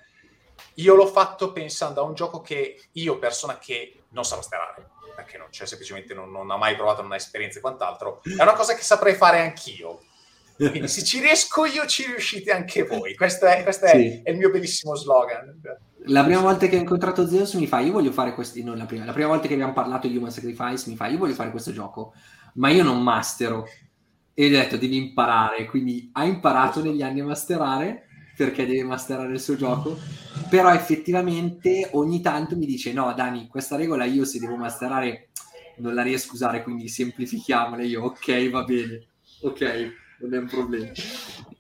[0.76, 5.38] io l'ho fatto pensando a un gioco che io, persona che non sa masterare, perché
[5.38, 8.54] non, cioè, semplicemente non, non ha mai provato, non ha esperienza e quant'altro, è una
[8.54, 10.00] cosa che saprei fare anch'io.
[10.56, 13.16] Quindi se ci riesco io, ci riuscite anche voi.
[13.16, 14.22] Questo è, questo è, sì.
[14.24, 15.60] è il mio bellissimo slogan.
[16.08, 18.86] La prima volta che ho incontrato Zeus mi fa, io voglio fare questi, non la
[18.86, 21.50] prima, la prima volta che abbiamo parlato di Human Sacrifice mi fa, io voglio fare
[21.50, 22.14] questo gioco,
[22.56, 23.68] ma io non mastero
[24.34, 28.84] e gli ho detto devi imparare, quindi ha imparato negli anni a masterare perché deve
[28.84, 29.98] masterare il suo gioco,
[30.50, 35.30] però effettivamente ogni tanto mi dice no Dani, questa regola io se devo masterare
[35.78, 39.08] non la riesco a usare, quindi semplifichiamola io, ok va bene,
[39.42, 40.92] ok, non è un problema.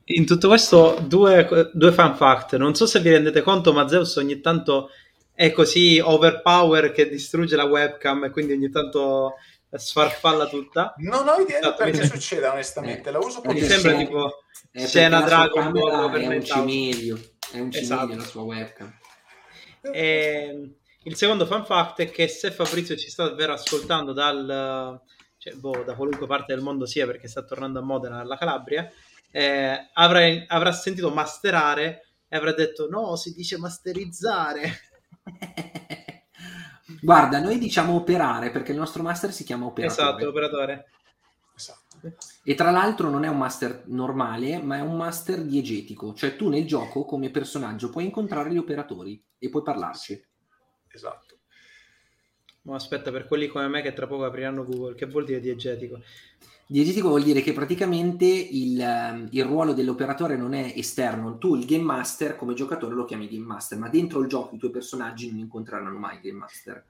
[0.06, 4.16] In tutto questo due, due fun fact, non so se vi rendete conto ma Zeus
[4.16, 4.90] ogni tanto
[5.34, 9.36] è così overpower che distrugge la webcam e quindi ogni tanto
[9.72, 10.94] sfarfalla tutta.
[10.98, 13.12] Non ho idea di perché succeda, onestamente.
[13.12, 17.20] La uso Mi sembra tipo è scena Dragon Ball per è un cimelio,
[17.52, 18.16] è un cimelio esatto.
[18.16, 18.94] la sua webcam.
[19.82, 25.02] E, il secondo fan fact è che se Fabrizio ci sta davvero ascoltando dal,
[25.44, 28.90] cioè, boh, da qualunque parte del mondo sia perché sta tornando a Modena alla Calabria,
[29.30, 34.72] eh, avrà, avrà sentito masterare e avrà detto no, si dice masterizzare.
[37.02, 40.02] Guarda, noi diciamo operare perché il nostro master si chiama operatore.
[40.02, 40.86] Esatto, operatore.
[41.54, 42.14] Esatto.
[42.46, 46.48] E tra l'altro non è un master normale, ma è un master diegetico, cioè tu
[46.48, 50.26] nel gioco come personaggio puoi incontrare gli operatori e puoi parlarci.
[50.88, 51.40] Esatto.
[52.64, 56.00] Ma aspetta, per quelli come me che tra poco apriranno Google, che vuol dire diegetico?
[56.66, 61.66] Diegetico vuol dire che praticamente il, ehm, il, ruolo dell'operatore non è esterno, tu il
[61.66, 65.30] game master come giocatore lo chiami game master, ma dentro il gioco i tuoi personaggi
[65.30, 66.86] non incontreranno mai il game master.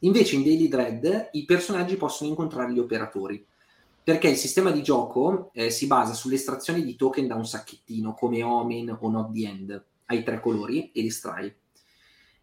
[0.00, 3.46] Invece in Daily Dread i personaggi possono incontrare gli operatori,
[4.02, 8.42] perché il sistema di gioco eh, si basa sull'estrazione di token da un sacchettino come
[8.42, 11.54] Omen o Not the End, hai tre colori e li estrai.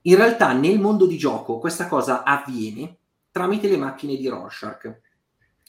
[0.09, 2.97] In realtà nel mondo di gioco questa cosa avviene
[3.29, 5.01] tramite le macchine di Rorschach.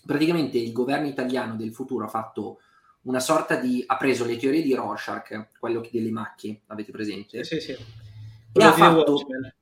[0.07, 2.61] Praticamente il governo italiano del futuro ha fatto
[3.03, 3.85] una sorta di...
[3.87, 7.45] ha preso le teorie di Rorschach, quello delle macchie, avete presente?
[7.45, 7.73] Sì, sì.
[7.73, 9.13] E ha fatto...
[9.13, 9.55] Watchmen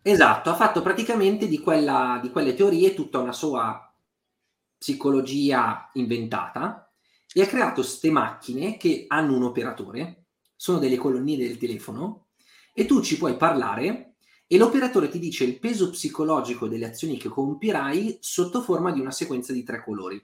[0.00, 3.94] Esatto, ha fatto praticamente di, quella, di quelle teorie tutta una sua
[4.78, 6.90] psicologia inventata
[7.32, 10.24] e ha creato queste macchine che hanno un operatore,
[10.56, 12.28] sono delle colonnine del telefono
[12.72, 14.11] e tu ci puoi parlare
[14.52, 19.10] e l'operatore ti dice il peso psicologico delle azioni che compierai sotto forma di una
[19.10, 20.22] sequenza di tre colori.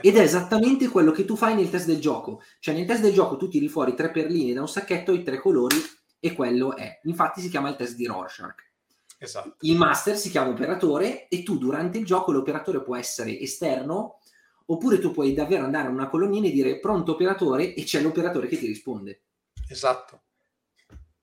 [0.00, 2.40] Ed è esattamente quello che tu fai nel test del gioco.
[2.58, 5.40] Cioè nel test del gioco tu tiri fuori tre perline da un sacchetto, i tre
[5.40, 5.76] colori
[6.18, 7.00] e quello è.
[7.02, 8.72] Infatti si chiama il test di Rorschach.
[9.18, 9.56] Esatto.
[9.60, 14.20] Il master si chiama operatore e tu durante il gioco l'operatore può essere esterno
[14.64, 18.48] oppure tu puoi davvero andare a una colonnina e dire pronto operatore e c'è l'operatore
[18.48, 19.24] che ti risponde.
[19.68, 20.22] Esatto.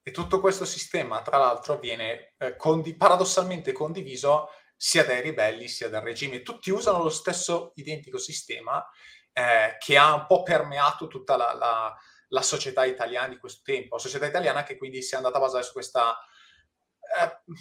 [0.04, 5.90] E tutto questo sistema, tra l'altro, viene eh, condi- paradossalmente condiviso sia dai ribelli sia
[5.90, 6.42] dal regime.
[6.42, 8.84] Tutti usano lo stesso identico sistema
[9.32, 11.96] eh, che ha un po' permeato tutta la, la,
[12.30, 13.96] la, società italiana di questo tempo.
[13.96, 16.18] La società italiana che quindi si è andata a basare su questa
[17.22, 17.54] eh,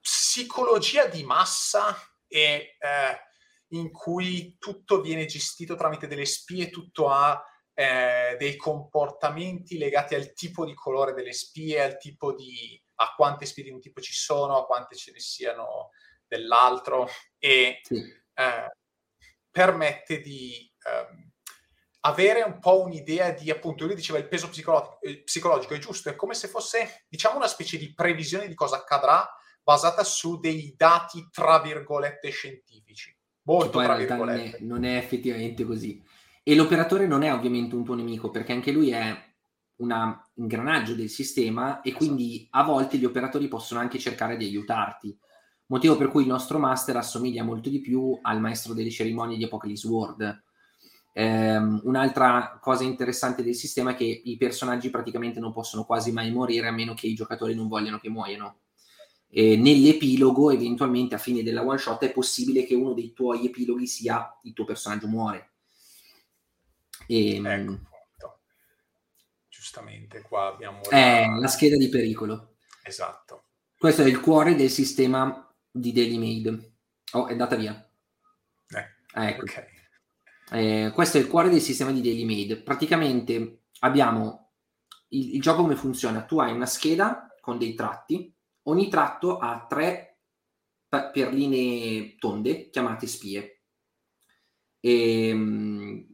[0.00, 3.20] psicologia di massa e eh,
[3.68, 7.40] in cui tutto viene gestito tramite delle spie, tutto ha
[7.74, 13.44] eh, dei comportamenti legati al tipo di colore delle spie, al tipo di a quante
[13.44, 15.90] spie di un tipo ci sono, a quante ce ne siano
[16.26, 17.08] dell'altro
[17.38, 17.96] e sì.
[17.96, 18.76] eh,
[19.50, 21.32] permette di eh,
[22.00, 26.14] avere un po' un'idea di appunto, lui diceva il peso psicologico, psicologico è giusto, è
[26.14, 29.28] come se fosse diciamo una specie di previsione di cosa accadrà
[29.62, 33.16] basata su dei dati, tra virgolette, scientifici.
[33.46, 34.58] Molto tra virgolette.
[34.60, 36.02] Non è, effettivamente così.
[36.44, 39.32] E l'operatore non è ovviamente un tuo nemico, perché anche lui è
[39.76, 42.04] un ingranaggio del sistema e esatto.
[42.04, 45.18] quindi a volte gli operatori possono anche cercare di aiutarti.
[45.66, 49.44] Motivo per cui il nostro master assomiglia molto di più al maestro delle cerimonie di
[49.44, 50.42] Apocalypse World,
[51.16, 56.32] Ehm, un'altra cosa interessante del sistema è che i personaggi praticamente non possono quasi mai
[56.32, 58.62] morire a meno che i giocatori non vogliano che muoiano.
[59.28, 63.86] E nell'epilogo, eventualmente a fine della one shot, è possibile che uno dei tuoi epiloghi
[63.86, 65.53] sia il tuo personaggio muore.
[67.06, 68.40] E, ehm, ecco,
[69.48, 71.36] giustamente qua abbiamo la...
[71.38, 72.56] la scheda di pericolo.
[72.82, 73.44] Esatto.
[73.76, 76.72] Questo è il cuore del sistema di Daily Made.
[77.12, 77.72] Oh, è andata via.
[78.68, 79.42] Eh, ah, ecco.
[79.42, 79.64] Okay.
[80.50, 82.62] Eh, questo è il cuore del sistema di Daily Made.
[82.62, 84.52] Praticamente abbiamo
[85.08, 86.24] il, il, gioco come funziona.
[86.24, 90.20] Tu hai una scheda con dei tratti, ogni tratto ha tre
[90.88, 93.62] perline tonde chiamate spie.
[94.80, 96.13] E, ehm,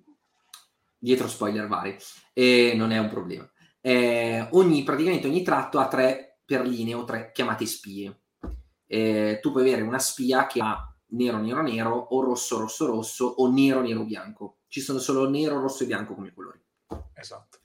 [1.00, 1.96] dietro spoiler vari,
[2.32, 3.50] e non è un problema.
[3.80, 8.20] Eh, ogni, praticamente ogni tratto ha tre perline o tre chiamate spie.
[8.86, 13.26] Eh, tu puoi avere una spia che ha nero, nero, nero, o rosso, rosso, rosso,
[13.26, 14.58] o nero, nero, bianco.
[14.68, 16.60] Ci sono solo nero, rosso e bianco come colori.
[17.14, 17.58] Esatto.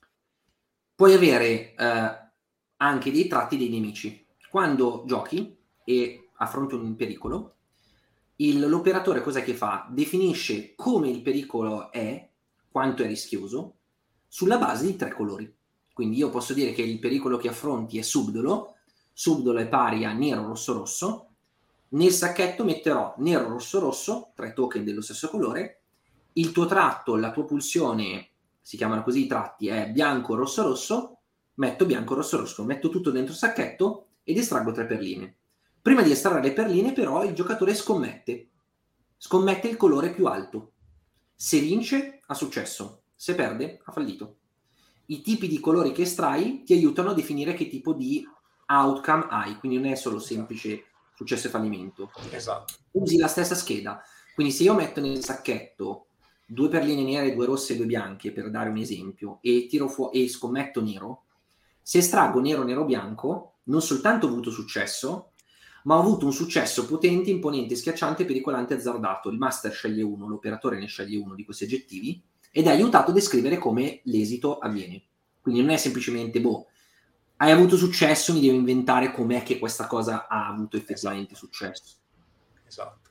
[0.95, 2.31] Puoi avere eh,
[2.77, 4.25] anche dei tratti dei nemici.
[4.49, 7.55] Quando giochi e affronti un pericolo,
[8.37, 9.87] il, l'operatore cosa che fa?
[9.89, 12.29] Definisce come il pericolo è,
[12.75, 13.77] quanto è rischioso,
[14.27, 15.49] sulla base di tre colori.
[15.93, 18.75] Quindi io posso dire che il pericolo che affronti è subdolo,
[19.13, 21.27] subdolo è pari a nero, rosso, rosso,
[21.91, 25.83] nel sacchetto metterò nero, rosso, rosso, tre token dello stesso colore.
[26.33, 31.19] Il tuo tratto, la tua pulsione, si chiamano così i tratti, è bianco, rosso, rosso.
[31.53, 32.65] Metto bianco, rosso, rosso.
[32.65, 35.33] Metto tutto dentro il sacchetto ed estraggo tre perline.
[35.81, 38.49] Prima di estrarre le perline, però, il giocatore scommette.
[39.15, 40.71] Scommette il colore più alto.
[41.35, 43.03] Se vince, ha successo.
[43.13, 44.37] Se perde, ha fallito.
[45.07, 48.27] I tipi di colori che estrai ti aiutano a definire che tipo di
[48.67, 52.11] outcome hai, quindi non è solo semplice successo e fallimento.
[52.31, 52.73] Esatto.
[52.91, 54.01] Usi la stessa scheda.
[54.33, 56.07] Quindi se io metto nel sacchetto
[56.45, 60.09] due perline nere, due rosse e due bianche, per dare un esempio, e, tiro fu-
[60.11, 61.23] e scommetto nero,
[61.81, 65.31] se estraggo nero, nero, bianco, non soltanto ho avuto successo,
[65.85, 69.29] ma ho avuto un successo potente, imponente, schiacciante, pericolante, azzardato.
[69.29, 72.21] Il master sceglie uno, l'operatore ne sceglie uno di questi aggettivi
[72.51, 75.03] ed è aiutato a descrivere come l'esito avviene.
[75.41, 76.67] Quindi non è semplicemente, boh,
[77.37, 81.45] hai avuto successo, mi devo inventare com'è che questa cosa ha avuto effettivamente esatto.
[81.45, 81.95] successo.
[82.65, 83.09] Esatto.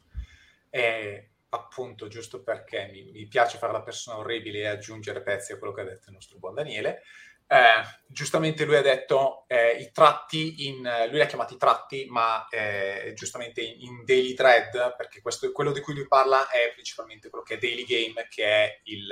[0.70, 5.58] E appunto, giusto perché mi, mi, piace fare la persona orribile e aggiungere pezzi a
[5.58, 7.02] quello che ha detto il nostro buon Daniele,
[7.46, 12.46] eh, giustamente lui ha detto eh, i tratti, in, lui li ha chiamati tratti, ma
[12.48, 17.28] eh, giustamente in, in, daily thread, perché questo, quello di cui lui parla è principalmente
[17.28, 19.06] quello che è daily game, che è il,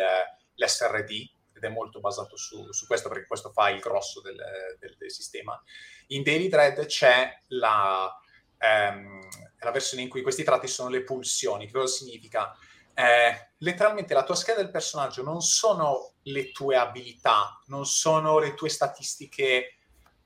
[0.54, 1.10] l'SRD,
[1.54, 4.36] ed è molto basato su, su questo perché questo fa il grosso del,
[4.78, 5.60] del, del sistema.
[6.08, 8.12] In Daily Thread c'è la,
[8.58, 9.28] ehm,
[9.60, 11.66] la, versione in cui questi tratti sono le pulsioni.
[11.66, 12.56] Che cosa significa?
[12.94, 18.54] Eh, letteralmente la tua scheda del personaggio non sono le tue abilità, non sono le
[18.54, 19.78] tue statistiche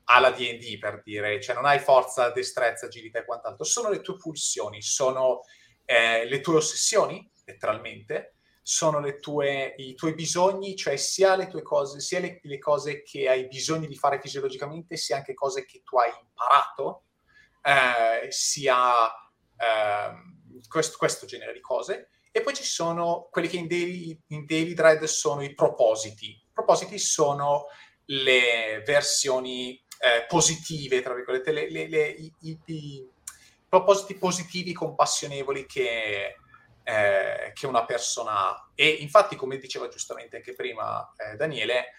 [0.09, 4.17] alla D&D per dire, cioè non hai forza, destrezza, agilità e quant'altro, sono le tue
[4.17, 5.41] pulsioni, sono
[5.85, 12.01] eh, le tue ossessioni, letteralmente, sono tue, i tuoi bisogni, cioè sia le tue cose,
[12.01, 15.97] sia le, le, cose che hai bisogno di fare fisiologicamente, sia anche cose che tu
[15.97, 17.03] hai imparato,
[17.61, 20.11] eh, sia eh,
[20.67, 22.09] questo, questo, genere di cose.
[22.31, 26.27] E poi ci sono quelli che in daily, in daily Dread sono i propositi.
[26.27, 27.65] I propositi sono
[28.05, 33.07] le versioni eh, positive, tra virgolette, le, le, i, i, i
[33.67, 36.35] propositi positivi, compassionevoli che
[36.87, 38.69] eh, che una persona ha.
[38.73, 41.91] E infatti, come diceva giustamente anche prima eh, Daniele,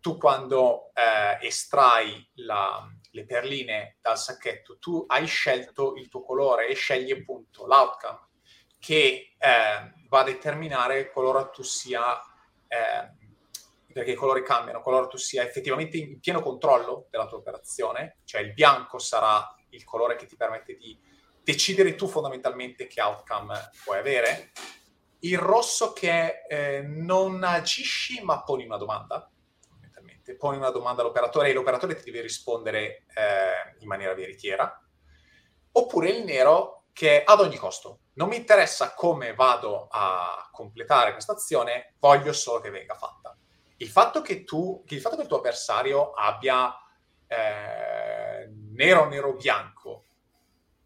[0.00, 6.68] tu quando eh, estrai la, le perline dal sacchetto, tu hai scelto il tuo colore
[6.68, 8.32] e scegli appunto l'outcome
[8.84, 12.20] che eh, va a determinare qualora tu sia,
[12.68, 13.12] eh,
[13.90, 18.42] perché i colori cambiano, qualora tu sia effettivamente in pieno controllo della tua operazione, cioè
[18.42, 21.00] il bianco sarà il colore che ti permette di
[21.42, 24.52] decidere tu fondamentalmente che outcome puoi avere.
[25.20, 29.30] Il rosso che eh, non agisci ma poni una domanda,
[29.66, 30.36] fondamentalmente.
[30.36, 34.78] Poni una domanda all'operatore e l'operatore ti deve rispondere eh, in maniera veritiera.
[35.72, 37.98] Oppure il nero che ad ogni costo.
[38.14, 43.36] Non mi interessa come vado a completare questa azione, voglio solo che venga fatta.
[43.78, 46.72] Il fatto che tu, il, fatto che il tuo avversario abbia
[47.26, 50.04] eh, nero, nero, bianco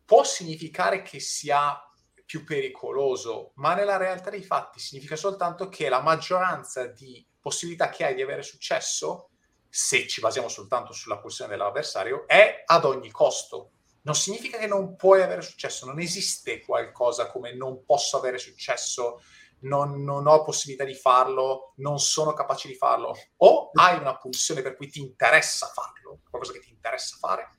[0.05, 1.79] può significare che sia
[2.25, 8.07] più pericoloso, ma nella realtà dei fatti significa soltanto che la maggioranza di possibilità che
[8.07, 9.29] hai di avere successo,
[9.69, 13.73] se ci basiamo soltanto sulla pulsione dell'avversario, è ad ogni costo.
[14.09, 19.21] Non significa che non puoi avere successo, non esiste qualcosa come non posso avere successo
[19.61, 24.63] non, non, ho possibilità di farlo, non sono capace di farlo, o hai una pulsione
[24.63, 27.51] per cui ti interessa farlo, qualcosa che ti interessa fare,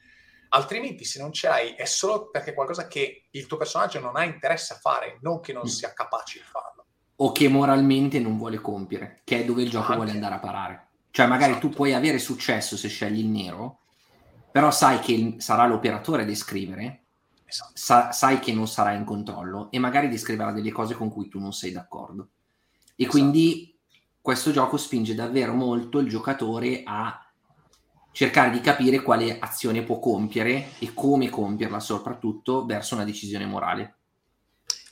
[0.49, 4.15] altrimenti se non ce l'hai è solo perché è qualcosa che il tuo personaggio non
[4.15, 5.67] ha interesse a fare, non che non mm.
[5.67, 6.85] sia capace di farlo.
[7.17, 9.97] O che moralmente non vuole compiere, che è dove il gioco Anche.
[9.97, 10.87] vuole andare a parare.
[11.11, 11.67] Cioè magari esatto.
[11.67, 13.81] tu puoi avere successo se scegli il nero,
[14.51, 17.03] però sai che sarà l'operatore a descrivere
[17.45, 17.71] esatto.
[17.73, 21.39] sa- sai che non sarà in controllo e magari descriverà delle cose con cui tu
[21.39, 22.29] non sei d'accordo.
[22.95, 23.11] E esatto.
[23.11, 23.77] quindi
[24.21, 27.23] questo gioco spinge davvero molto il giocatore a
[28.11, 33.95] cercare di capire quale azione può compiere e come compierla, soprattutto verso una decisione morale.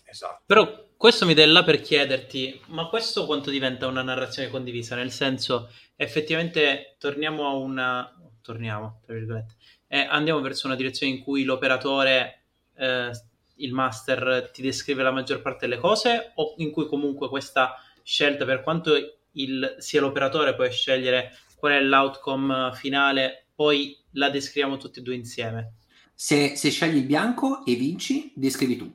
[0.05, 0.43] Esatto.
[0.45, 4.95] Però questo mi dà là per chiederti, ma questo quanto diventa una narrazione condivisa?
[4.95, 8.16] Nel senso, effettivamente torniamo a una...
[8.47, 9.55] torniamo, tra virgolette,
[9.87, 12.43] e andiamo verso una direzione in cui l'operatore
[12.77, 13.11] eh,
[13.55, 18.45] il master ti descrive la maggior parte delle cose o in cui comunque questa scelta,
[18.45, 18.93] per quanto
[19.31, 25.15] il, sia l'operatore puoi scegliere qual è l'outcome finale, poi la descriviamo tutti e due
[25.15, 25.73] insieme?
[26.13, 28.91] Se, se scegli il bianco e vinci, descrivi tu.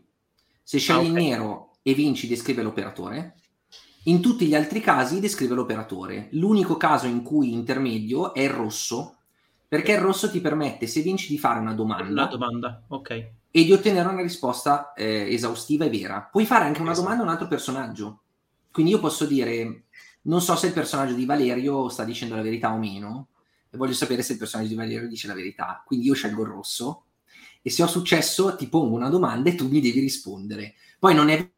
[0.63, 1.09] Se scegli ah, okay.
[1.09, 3.35] il nero e vinci, descrive l'operatore.
[4.05, 6.29] In tutti gli altri casi descrive l'operatore.
[6.33, 9.19] L'unico caso in cui intermedio è il rosso,
[9.73, 12.11] perché il rosso ti permette, se vinci, di fare una domanda.
[12.11, 16.23] Una domanda, ok e di ottenere una risposta eh, esaustiva e vera.
[16.23, 17.07] Puoi fare anche una esatto.
[17.07, 18.23] domanda a un altro personaggio.
[18.71, 19.85] Quindi io posso dire,
[20.23, 23.29] non so se il personaggio di Valerio sta dicendo la verità o meno,
[23.71, 25.83] e voglio sapere se il personaggio di Valerio dice la verità.
[25.87, 27.05] Quindi io scelgo il rosso
[27.61, 30.75] e se ho successo ti pongo una domanda e tu mi devi rispondere.
[30.99, 31.51] Poi non è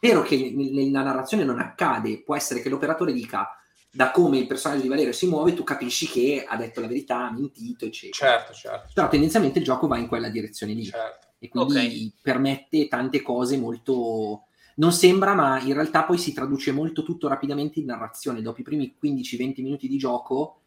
[0.00, 3.50] vero che nella narrazione non accade, può essere che l'operatore dica
[3.94, 7.28] da come il personaggio di Valerio si muove, tu capisci che ha detto la verità,
[7.28, 8.28] ha mentito, eccetera.
[8.28, 8.90] Certo, certo.
[8.92, 10.86] Però tendenzialmente il gioco va in quella direzione lì.
[10.86, 11.28] Certo.
[11.38, 12.12] E quindi okay.
[12.20, 14.46] permette tante cose molto...
[14.76, 18.42] Non sembra, ma in realtà poi si traduce molto tutto rapidamente in narrazione.
[18.42, 20.62] Dopo i primi 15-20 minuti di gioco,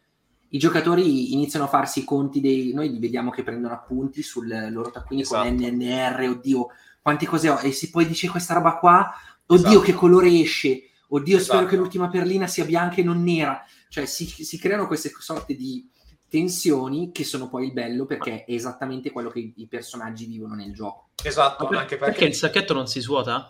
[0.48, 2.72] i giocatori iniziano a farsi i conti dei...
[2.72, 5.46] Noi li vediamo che prendono appunti sul loro taccuini esatto.
[5.46, 6.68] con NNR, oddio,
[7.02, 7.58] quante cose ho.
[7.60, 9.12] E se poi dice questa roba qua,
[9.44, 9.80] oddio, esatto.
[9.80, 11.52] che colore esce oddio esatto.
[11.52, 15.54] spero che l'ultima perlina sia bianca e non nera, cioè si, si, creano queste sorte
[15.54, 15.88] di
[16.28, 20.54] tensioni che sono poi il bello perché è esattamente quello che i, i personaggi vivono
[20.54, 21.10] nel gioco.
[21.22, 22.12] Esatto, per, anche perché...
[22.12, 23.46] perché il sacchetto non si svuota?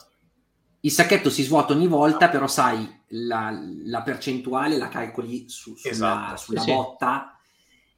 [0.81, 5.93] Il sacchetto si svuota ogni volta, però sai, la, la percentuale la calcoli su, sulla,
[5.93, 6.37] esatto.
[6.37, 7.39] sulla sì, botta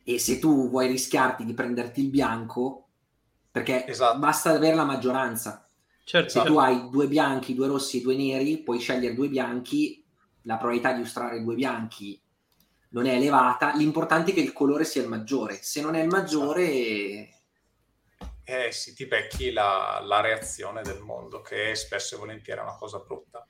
[0.02, 2.88] e se tu vuoi rischiarti di prenderti il bianco,
[3.50, 4.18] perché esatto.
[4.18, 5.68] basta avere la maggioranza,
[6.10, 6.28] Certo.
[6.28, 10.04] Se tu hai due bianchi, due rossi e due neri, puoi scegliere due bianchi,
[10.42, 12.20] la probabilità di ustrare due bianchi
[12.88, 15.62] non è elevata, l'importante è che il colore sia il maggiore.
[15.62, 16.64] Se non è il maggiore...
[18.42, 22.76] Eh sì, ti becchi la, la reazione del mondo, che spesso e volentieri è una
[22.76, 23.46] cosa brutta.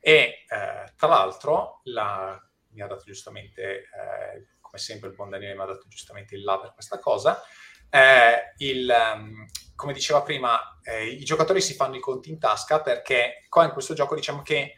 [0.00, 5.54] E eh, tra l'altro la, mi ha dato giustamente, eh, come sempre il buon Daniele
[5.54, 7.42] mi ha dato giustamente il là per questa cosa,
[7.90, 12.80] eh, il, um, come diceva prima, eh, i giocatori si fanno i conti in tasca
[12.80, 14.76] perché qua in questo gioco diciamo che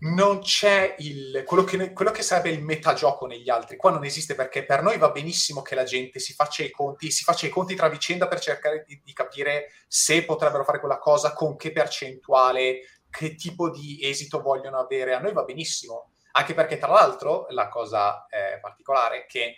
[0.00, 3.76] non c'è il, quello, che, quello che sarebbe il metagioco negli altri.
[3.76, 7.10] Qua non esiste perché per noi va benissimo che la gente si faccia i conti,
[7.10, 10.98] si faccia i conti tra vicenda per cercare di, di capire se potrebbero fare quella
[10.98, 15.14] cosa, con che percentuale, che tipo di esito vogliono avere.
[15.14, 19.56] A noi va benissimo, anche perché tra l'altro la cosa eh, particolare è che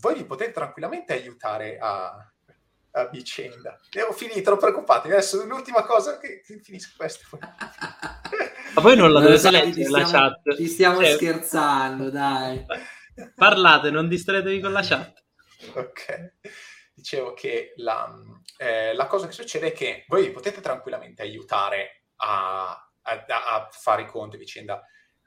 [0.00, 2.14] voi vi potete tranquillamente aiutare a,
[2.96, 3.78] a vicenda.
[3.90, 5.14] E ho finito, non preoccupatevi.
[5.14, 7.26] Adesso l'ultima cosa che, che finisco questo.
[7.38, 10.54] Ma voi non la dovete leggere la chat.
[10.56, 11.14] Ci stiamo cioè...
[11.14, 12.64] scherzando, dai.
[13.36, 15.24] Parlate, non distraetevi con la chat.
[15.74, 16.32] Ok.
[16.94, 18.10] Dicevo che la,
[18.56, 23.68] eh, la cosa che succede è che voi vi potete tranquillamente aiutare a, a, a
[23.70, 24.82] fare i conti vicenda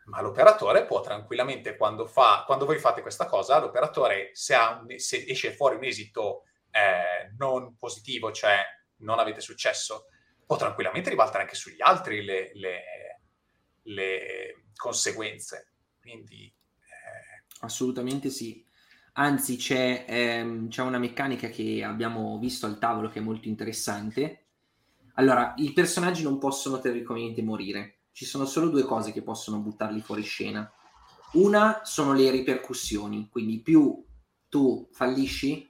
[0.09, 5.23] ma l'operatore può tranquillamente, quando, fa, quando voi fate questa cosa, l'operatore se, un, se
[5.27, 8.57] esce fuori un esito eh, non positivo, cioè
[8.97, 10.05] non avete successo,
[10.45, 12.83] può tranquillamente ribaltare anche sugli altri le, le,
[13.83, 15.73] le conseguenze.
[15.99, 17.43] Quindi, eh...
[17.61, 18.65] Assolutamente sì.
[19.13, 24.45] Anzi, c'è, ehm, c'è una meccanica che abbiamo visto al tavolo che è molto interessante.
[25.15, 30.01] Allora, i personaggi non possono teoricamente morire ci sono solo due cose che possono buttarli
[30.01, 30.69] fuori scena.
[31.35, 34.05] Una sono le ripercussioni, quindi più
[34.49, 35.68] tu fallisci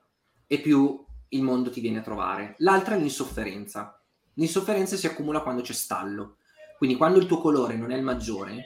[0.51, 2.55] e più il mondo ti viene a trovare.
[2.57, 4.03] L'altra è l'insofferenza.
[4.33, 6.37] L'insofferenza si accumula quando c'è stallo.
[6.75, 8.65] Quindi quando il tuo colore non è il maggiore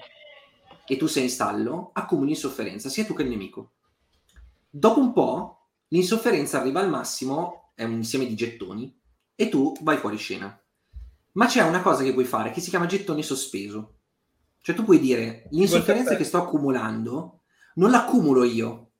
[0.85, 3.73] e tu sei in stallo, accumuli insofferenza, sia tu che il nemico.
[4.69, 8.97] Dopo un po', l'insofferenza arriva al massimo, è un insieme di gettoni,
[9.35, 10.57] e tu vai fuori scena.
[11.33, 13.97] Ma c'è una cosa che puoi fare che si chiama gettone sospeso.
[14.61, 17.41] Cioè tu puoi dire, l'insofferenza che sto accumulando
[17.75, 18.91] non l'accumulo io,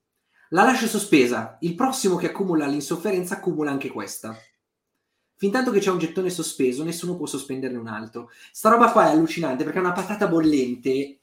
[0.54, 1.58] la lascio sospesa.
[1.62, 4.38] Il prossimo che accumula l'insofferenza accumula anche questa.
[5.36, 8.30] Fintanto che c'è un gettone sospeso, nessuno può sospenderne un altro.
[8.51, 11.20] Sta roba qua è allucinante perché è una patata bollente.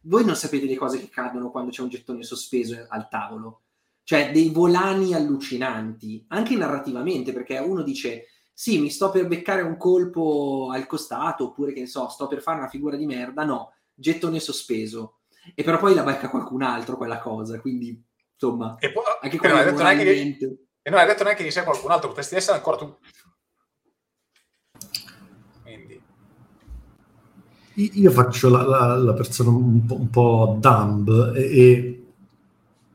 [0.00, 3.60] Voi non sapete le cose che cadono quando c'è un gettone sospeso al tavolo.
[4.02, 9.76] Cioè, dei volani allucinanti, anche narrativamente, perché uno dice sì, mi sto per beccare un
[9.76, 13.44] colpo al costato, oppure che ne so, sto per fare una figura di merda.
[13.44, 15.20] No, gettone sospeso.
[15.54, 18.02] E però poi la becca qualcun altro quella cosa, quindi
[18.44, 21.44] insomma, e poi, anche e non, hai detto neanche che, e non hai detto neanche
[21.44, 22.96] che sei qualcun altro, potresti essere ancora tu.
[25.62, 26.00] Quindi.
[27.74, 32.04] Io faccio la, la, la persona un po', un po dumb e, e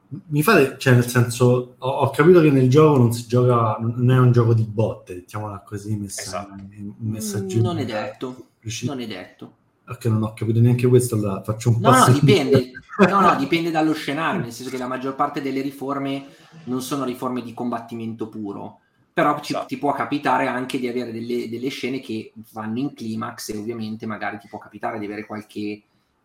[0.10, 4.10] mi fate, cioè nel senso, ho, ho, capito che nel gioco non si gioca, non
[4.10, 6.64] è un gioco di botte, mettiamola così, messa, esatto.
[6.72, 7.62] in, messaggino.
[7.62, 8.48] Non è detto,
[8.84, 9.58] non è detto.
[9.90, 11.90] Perché non ho capito neanche questo, allora faccio un po'.
[11.90, 12.72] No, no, dipende.
[13.00, 16.26] No, no, dipende dallo scenario, nel senso che la maggior parte delle riforme
[16.66, 18.82] non sono riforme di combattimento puro,
[19.14, 19.68] però ci, esatto.
[19.68, 24.06] ti può capitare anche di avere delle, delle, scene che vanno in climax e ovviamente
[24.06, 25.82] magari ti può capitare di avere qualche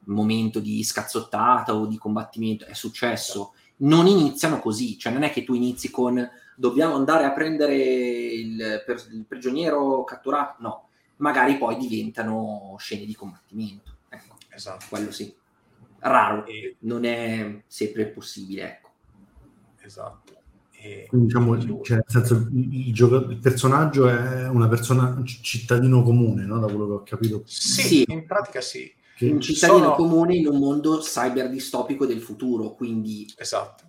[0.07, 3.53] momento di scazzottata o di combattimento, è successo.
[3.77, 8.83] Non iniziano così, cioè non è che tu inizi con dobbiamo andare a prendere il,
[8.85, 13.97] per, il prigioniero catturato, no, magari poi diventano scene di combattimento.
[14.09, 14.87] Ecco, esatto.
[14.89, 15.35] quello sì.
[16.01, 16.77] Raro, e...
[16.81, 18.91] non è sempre possibile, ecco.
[19.83, 20.33] Esatto.
[20.73, 21.07] E...
[21.09, 26.45] Quindi diciamo, cioè, nel senso, il, gioco, il, personaggio è una persona, un cittadino comune,
[26.45, 26.59] no?
[26.59, 27.43] Da quello che ho capito.
[27.47, 28.05] Sì, sì.
[28.09, 28.93] in pratica sì.
[29.17, 29.95] Che un cittadino sono...
[29.95, 33.33] comune in un mondo cyber distopico del futuro, quindi...
[33.37, 33.85] Esatto.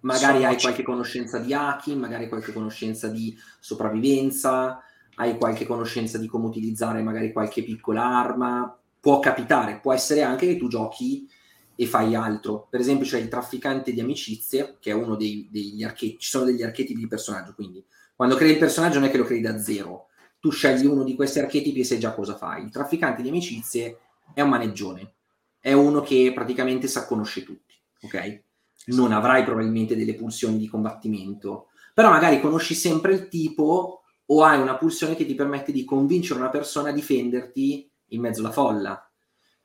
[0.00, 0.60] Magari sono hai c...
[0.60, 4.82] qualche conoscenza di hacking, magari qualche conoscenza di sopravvivenza,
[5.20, 10.46] hai qualche conoscenza di come utilizzare magari qualche piccola arma, può capitare, può essere anche
[10.46, 11.28] che tu giochi
[11.74, 12.66] e fai altro.
[12.70, 16.46] Per esempio c'è il trafficante di amicizie, che è uno dei, degli archetipi, ci sono
[16.46, 17.84] degli archetipi di personaggio, quindi
[18.16, 20.06] quando crei il personaggio non è che lo crei da zero,
[20.40, 22.64] tu scegli uno di questi archetipi e sai già cosa fai.
[22.64, 23.98] Il trafficante di amicizie
[24.32, 25.16] è un maneggione,
[25.58, 28.42] è uno che praticamente sa conosce tutti, ok?
[28.86, 33.99] Non avrai probabilmente delle pulsioni di combattimento, però magari conosci sempre il tipo
[34.32, 38.40] o hai una pulsione che ti permette di convincere una persona a difenderti in mezzo
[38.40, 39.10] alla folla.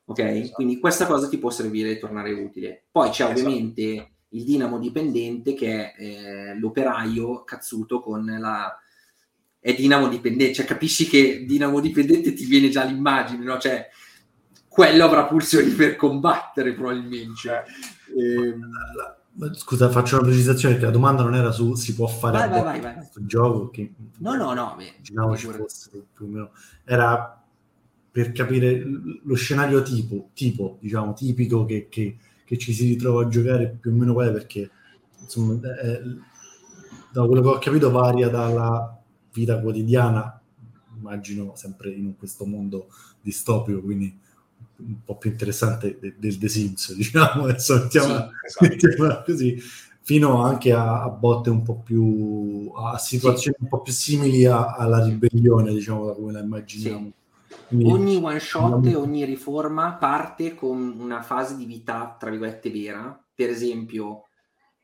[0.06, 0.18] Ok?
[0.18, 0.54] Esatto.
[0.54, 2.86] Quindi questa cosa ti può servire e tornare utile.
[2.90, 3.40] Poi c'è esatto.
[3.40, 8.76] ovviamente il dinamo dipendente che è eh, l'operaio cazzuto con la...
[9.60, 13.58] è dinamo dipendente, cioè capisci che dinamo dipendente ti viene già l'immagine, no?
[13.58, 13.88] Cioè
[14.68, 17.34] quello avrà pulsioni per combattere probabilmente.
[17.36, 17.62] Cioè,
[18.18, 18.68] ehm,
[19.52, 22.94] Scusa, faccio una precisazione la domanda non era su si può fare vai, vai, vai,
[22.94, 26.50] questo gioco che no no no immaginavo ci fosse più o meno.
[26.84, 27.44] Era
[28.10, 28.82] per capire
[29.22, 32.16] lo scenario tipo, tipo diciamo tipico che, che,
[32.46, 34.70] che, ci si ritrova a giocare più o meno quale perché
[35.20, 36.00] insomma è,
[37.12, 38.98] da quello che ho capito varia dalla
[39.34, 40.40] vita quotidiana
[40.96, 42.88] immagino sempre in questo mondo
[43.20, 44.18] distopico quindi
[44.78, 49.22] un po' più interessante de- del The Sims, diciamo, adesso mettiamola, sì, esatto.
[49.24, 49.62] così,
[50.02, 53.62] fino anche a, a, botte un po' più, a situazioni sì.
[53.64, 57.06] un po' più simili a, alla ribellione, diciamo, da come la immaginiamo.
[57.06, 57.24] Sì.
[57.68, 63.20] Ogni one shot e ogni riforma parte con una fase di vita, tra virgolette, vera.
[63.34, 64.26] Per esempio,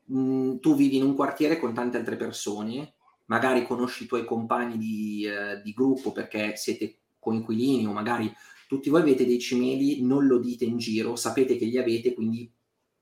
[0.05, 4.25] mh, mm, tu vivi in un quartiere con tante altre persone, magari conosci i tuoi
[4.25, 8.31] compagni di, eh, di gruppo perché siete coinquilini o magari
[8.73, 12.51] tutti voi avete dei cimeli, non lo dite in giro, sapete che li avete, quindi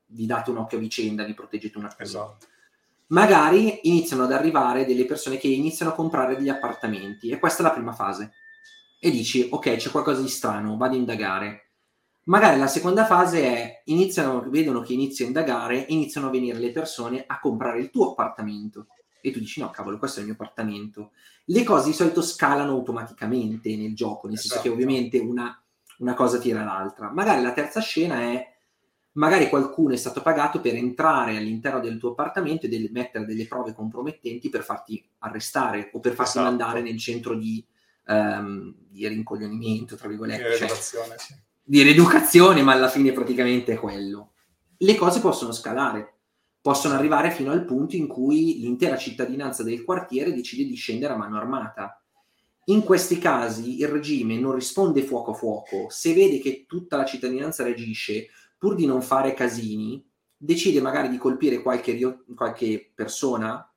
[0.07, 2.01] vi date un occhio a vicenda, vi proteggete un attimo.
[2.05, 2.45] Esatto.
[3.07, 7.65] Magari iniziano ad arrivare delle persone che iniziano a comprare degli appartamenti e questa è
[7.65, 8.34] la prima fase.
[8.99, 11.72] E dici, ok, c'è qualcosa di strano, vado a indagare.
[12.26, 16.72] Magari la seconda fase è, iniziano, vedono che inizia a indagare, iniziano a venire le
[16.72, 18.88] persone a comprare il tuo appartamento
[19.22, 21.11] e tu dici no cavolo questo è il mio appartamento
[21.45, 24.61] le cose di solito scalano automaticamente nel gioco nel esatto.
[24.61, 24.84] senso che esatto.
[24.84, 25.63] ovviamente una,
[25.99, 28.49] una cosa tira l'altra magari la terza scena è
[29.13, 33.45] magari qualcuno è stato pagato per entrare all'interno del tuo appartamento e del, mettere delle
[33.45, 36.45] prove compromettenti per farti arrestare o per farti esatto.
[36.45, 37.63] mandare nel centro di,
[38.07, 41.36] um, di rincoglionimento tra virgolette di rieducazione, cioè, sì.
[41.63, 44.32] di rieducazione ma alla fine praticamente è quello
[44.78, 46.20] le cose possono scalare
[46.62, 51.18] possono arrivare fino al punto in cui l'intera cittadinanza del quartiere decide di scendere a
[51.18, 51.95] mano armata.
[52.66, 57.05] In questi casi il regime non risponde fuoco a fuoco, se vede che tutta la
[57.05, 60.07] cittadinanza reagisce, pur di non fare casini,
[60.38, 61.97] decide magari di colpire qualche,
[62.36, 63.68] qualche persona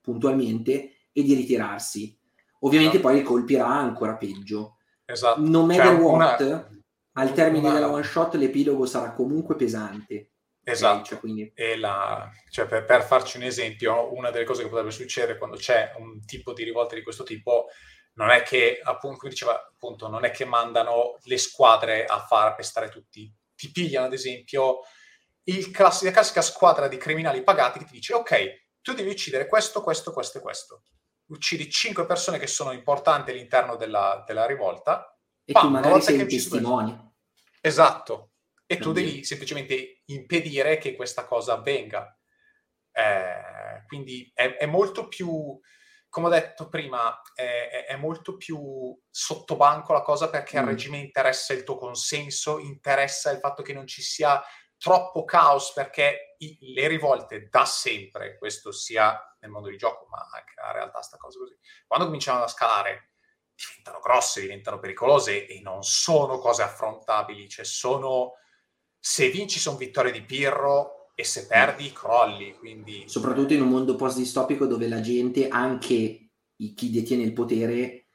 [0.00, 2.16] puntualmente e di ritirarsi.
[2.60, 3.02] Ovviamente no.
[3.02, 4.76] poi colpirà ancora peggio.
[5.04, 5.40] esatto.
[5.40, 6.68] no matter Cioè, what, una-
[7.12, 10.32] al termine una- della one shot l'epilogo sarà comunque pesante.
[10.70, 11.04] Esatto.
[11.04, 15.38] Cioè, quindi, la- cioè, per, per farci un esempio, una delle cose che potrebbe succedere
[15.38, 17.68] quando c'è un tipo di rivolta di questo tipo
[18.14, 22.54] non è che, appunto, come diceva, appunto, non è che mandano le squadre a far
[22.56, 23.32] pestare tutti.
[23.54, 24.80] Ti pigliano, ad esempio,
[25.44, 29.46] il classi- la classica squadra di criminali pagati che ti dice, ok, tu devi uccidere
[29.46, 30.82] questo, questo, questo e questo.
[31.26, 35.16] Uccidi cinque persone che sono importanti all'interno della, della rivolta.
[35.44, 37.12] e Pam, tu magari sei un questo- testimone.
[37.60, 38.27] Esatto.
[38.70, 42.14] E tu Quindi- devi semplicemente impedire che questa cosa avvenga.
[42.92, 45.58] Eh, quindi è, è molto più,
[46.10, 50.68] come ho detto prima, è, è- molto più sottobanco la cosa perché al Mm.
[50.68, 54.42] regime interessa il tuo consenso, interessa il fatto che non ci sia
[54.76, 60.28] troppo caos perché i- le rivolte da sempre, questo sia nel mondo di gioco, ma
[60.34, 61.56] anche nella realtà sta cosa così,
[61.86, 63.12] quando cominciano a scalare
[63.54, 68.34] diventano grosse, diventano pericolose e non sono cose affrontabili, cioè sono
[68.98, 73.96] se vinci sono vittorie di Pirro e se perdi crolli, quindi soprattutto in un mondo
[73.96, 76.30] post-distopico dove la gente, anche
[76.74, 78.06] chi detiene il potere,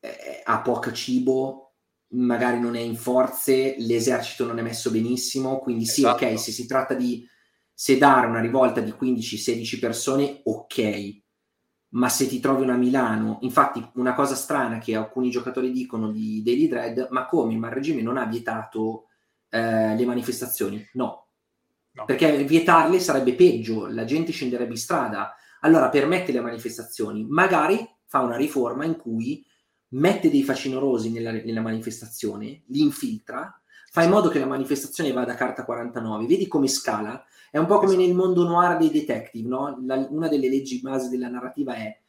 [0.00, 1.74] eh, ha poco cibo,
[2.12, 6.24] magari non è in forze, l'esercito non è messo benissimo, quindi sì, Esatto.
[6.24, 7.26] ok, se si tratta di
[7.72, 11.18] sedare una rivolta di 15-16 persone, ok,
[11.90, 16.42] ma se ti trovi una Milano, infatti una cosa strana che alcuni giocatori dicono di
[16.42, 17.56] Daily Dread, ma come?
[17.56, 19.06] Ma il regime non ha vietato
[19.50, 20.88] eh, le manifestazioni?
[20.94, 21.26] No,
[21.92, 22.04] no.
[22.04, 25.34] perché vietarle sarebbe peggio, la gente scenderebbe in strada.
[25.60, 29.44] Allora permette le manifestazioni, magari fa una riforma in cui
[29.90, 35.32] mette dei facinorosi nella, nella manifestazione, li infiltra, fa in modo che la manifestazione vada
[35.32, 37.24] a carta 49, vedi come scala?
[37.50, 39.82] È un po' come nel mondo noir dei detective, no?
[39.84, 41.99] La- una delle leggi base della narrativa è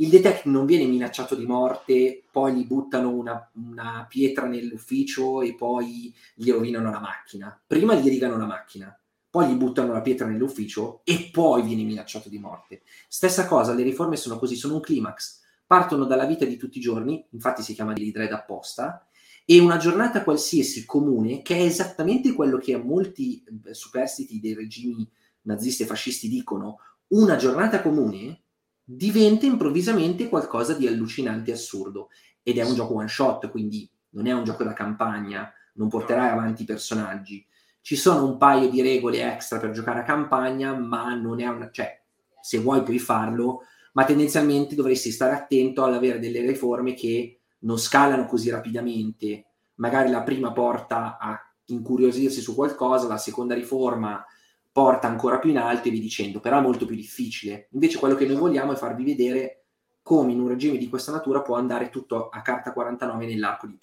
[0.00, 5.54] il detective non viene minacciato di morte, poi gli buttano una, una pietra nell'ufficio e
[5.54, 7.62] poi gli rovinano la macchina.
[7.66, 8.98] Prima gli rigano la macchina,
[9.28, 12.80] poi gli buttano la pietra nell'ufficio e poi viene minacciato di morte.
[13.08, 15.40] Stessa cosa, le riforme sono così, sono un climax.
[15.66, 19.06] Partono dalla vita di tutti i giorni, infatti si chiama Daily Dread apposta,
[19.44, 25.06] e una giornata qualsiasi comune, che è esattamente quello che molti eh, superstiti dei regimi
[25.42, 26.78] nazisti e fascisti dicono,
[27.08, 28.44] una giornata comune
[28.92, 32.08] diventa improvvisamente qualcosa di allucinante e assurdo.
[32.42, 36.30] Ed è un gioco one shot, quindi non è un gioco da campagna, non porterai
[36.30, 37.46] avanti i personaggi.
[37.80, 41.70] Ci sono un paio di regole extra per giocare a campagna, ma non è una...
[41.70, 42.02] cioè,
[42.40, 43.60] se vuoi puoi farlo,
[43.92, 49.46] ma tendenzialmente dovresti stare attento ad avere delle riforme che non scalano così rapidamente.
[49.76, 54.24] Magari la prima porta a incuriosirsi su qualcosa, la seconda riforma
[54.72, 57.68] porta ancora più in alto e vi dicendo, però è molto più difficile.
[57.72, 59.64] Invece quello che noi vogliamo è farvi vedere
[60.02, 63.78] come in un regime di questa natura può andare tutto a carta 49 nell'arco di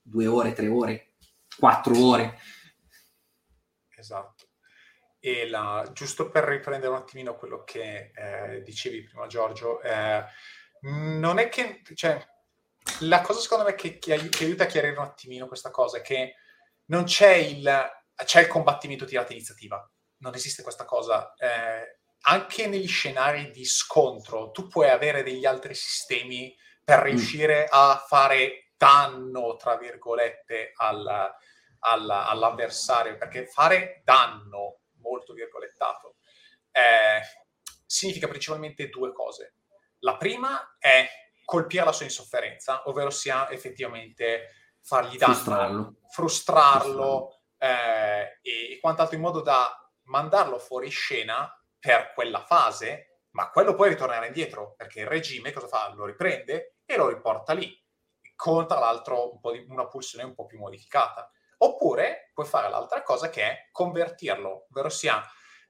[0.00, 1.14] due ore, tre ore,
[1.56, 2.38] quattro ore.
[3.96, 4.46] Esatto.
[5.20, 10.24] E la, giusto per riprendere un attimino quello che eh, dicevi prima, Giorgio, eh,
[10.80, 12.20] non è che, cioè,
[13.00, 15.98] la cosa secondo me che, che, ai- che aiuta a chiarire un attimino questa cosa
[15.98, 16.34] è che
[16.86, 17.70] non c'è il,
[18.24, 19.88] c'è il combattimento tirata iniziativa,
[20.22, 21.34] non esiste questa cosa.
[21.34, 28.02] Eh, anche negli scenari di scontro, tu puoi avere degli altri sistemi per riuscire a
[28.06, 31.06] fare danno, tra virgolette, al,
[31.80, 36.16] al- all'avversario, perché fare danno, molto virgolettato,
[36.70, 37.20] eh,
[37.84, 39.56] significa principalmente due cose.
[40.00, 41.08] La prima è
[41.44, 44.48] colpire la sua insofferenza, ovvero sia effettivamente
[44.80, 45.96] fargli danno, Frustrarlo.
[46.10, 49.76] frustrarlo eh, e, e quant'altro in modo da
[50.12, 55.66] mandarlo fuori scena per quella fase, ma quello poi ritornerà indietro, perché il regime cosa
[55.66, 55.90] fa?
[55.94, 57.74] Lo riprende e lo riporta lì,
[58.36, 61.30] con tra l'altro un po' di, una pulsione un po' più modificata.
[61.58, 65.22] Oppure puoi fare l'altra cosa che è convertirlo, ovvero sia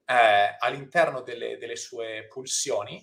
[0.04, 3.00] eh, all'interno delle, delle sue pulsioni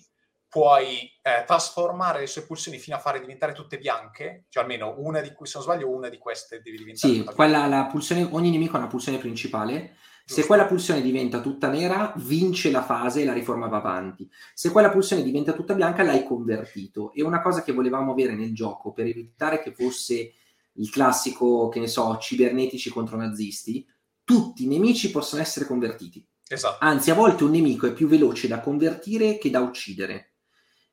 [0.50, 5.20] puoi eh, trasformare le sue pulsioni fino a fare diventare tutte bianche, cioè almeno una
[5.20, 8.50] di cui, se non sbaglio, una di queste devi diventare Sì, quella, la pulsione, ogni
[8.50, 9.96] nemico ha una pulsione principale.
[10.24, 14.30] Se quella pulsione diventa tutta nera, vince la fase e la riforma va avanti.
[14.54, 17.12] Se quella pulsione diventa tutta bianca, l'hai convertito.
[17.12, 20.32] E una cosa che volevamo avere nel gioco per evitare che fosse
[20.74, 23.86] il classico, che ne so, cibernetici contro nazisti,
[24.24, 26.24] tutti i nemici possono essere convertiti.
[26.48, 26.84] Esatto.
[26.84, 30.34] Anzi, a volte un nemico è più veloce da convertire che da uccidere.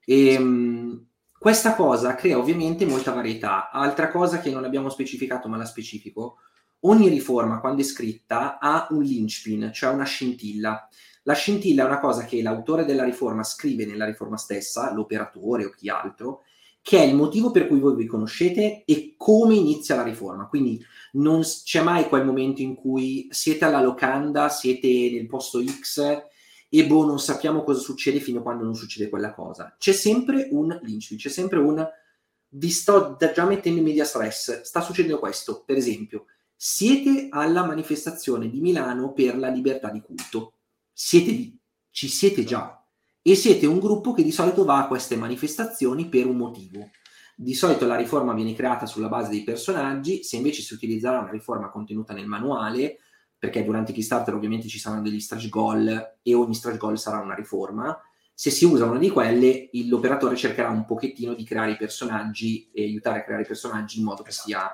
[0.04, 1.08] E, mh,
[1.38, 3.70] questa cosa crea ovviamente molta varietà.
[3.70, 6.38] Altra cosa che non abbiamo specificato, ma la specifico,
[6.82, 10.88] ogni riforma quando è scritta ha un linchpin, cioè una scintilla.
[11.24, 15.70] La scintilla è una cosa che l'autore della riforma scrive nella riforma stessa, l'operatore o
[15.72, 16.44] chi altro,
[16.82, 20.48] che è il motivo per cui voi vi conoscete e come inizia la riforma.
[20.48, 20.82] Quindi
[21.14, 26.26] non c'è mai quel momento in cui siete alla locanda, siete nel posto X
[26.70, 29.76] e boh, non sappiamo cosa succede fino a quando non succede quella cosa.
[29.78, 31.86] C'è sempre un lynch, c'è sempre un
[32.50, 36.26] vi sto già mettendo in media stress, sta succedendo questo, per esempio,
[36.60, 40.54] siete alla manifestazione di Milano per la libertà di culto,
[40.92, 41.56] siete lì,
[41.92, 42.84] ci siete già
[43.22, 46.90] e siete un gruppo che di solito va a queste manifestazioni per un motivo.
[47.36, 51.30] Di solito la riforma viene creata sulla base dei personaggi, se invece si utilizzerà una
[51.30, 52.98] riforma contenuta nel manuale,
[53.38, 57.36] perché durante Kickstarter ovviamente ci saranno degli stretch goal e ogni stretch goal sarà una
[57.36, 57.96] riforma,
[58.34, 62.84] se si usa una di quelle l'operatore cercherà un pochettino di creare i personaggi e
[62.84, 64.72] aiutare a creare i personaggi in modo che sia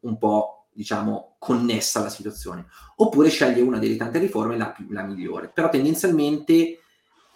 [0.00, 2.66] un po' diciamo connessa alla situazione.
[2.96, 5.48] Oppure sceglie una delle tante riforme la, la migliore.
[5.48, 6.80] Però tendenzialmente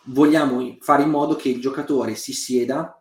[0.04, 3.00] vogliamo fare in modo che il giocatore si sieda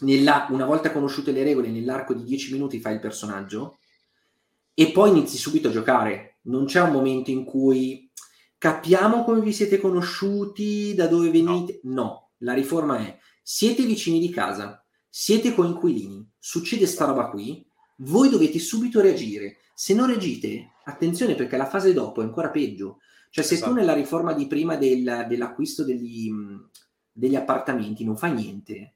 [0.00, 3.78] nella, una volta conosciute le regole nell'arco di 10 minuti fa il personaggio
[4.74, 6.38] e poi inizi subito a giocare.
[6.42, 8.10] Non c'è un momento in cui
[8.56, 11.80] capiamo come vi siete conosciuti, da dove venite.
[11.84, 12.30] No, no.
[12.38, 17.66] la riforma è siete vicini di casa, siete coinquilini, succede sta roba qui,
[18.00, 19.58] voi dovete subito reagire.
[19.74, 22.98] Se non reagite, attenzione perché la fase dopo è ancora peggio.
[23.30, 23.70] Cioè, se esatto.
[23.70, 26.30] tu nella riforma di prima del, dell'acquisto degli,
[27.12, 28.94] degli, appartamenti non fai niente,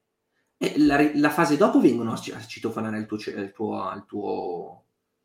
[0.57, 4.85] eh, la, la, fase dopo vengono a citofonare il tuo, il tuo, il tuo,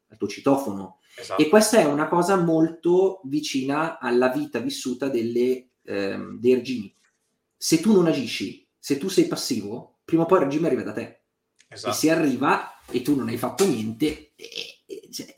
[0.10, 1.42] il tuo citofono Esatto.
[1.42, 6.96] E questa è una cosa molto vicina alla vita vissuta delle, ehm, dei regimi.
[7.58, 10.94] Se tu non agisci, se tu sei passivo, prima o poi il regime arriva da
[10.94, 11.24] te.
[11.68, 11.94] Esatto.
[11.94, 15.34] E se arriva e tu non hai fatto niente, eh, eh, cioè,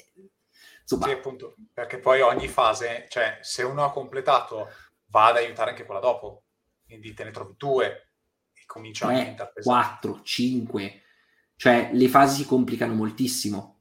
[0.82, 1.08] insomma...
[1.08, 4.70] Sì, appunto, perché poi ogni fase, cioè se uno ha completato,
[5.08, 6.44] va ad aiutare anche quella dopo.
[6.86, 8.10] Quindi te ne trovi due
[8.54, 9.88] e comincia a diventare pesante.
[10.00, 11.02] 4, 5,
[11.56, 13.80] cioè le fasi si complicano moltissimo.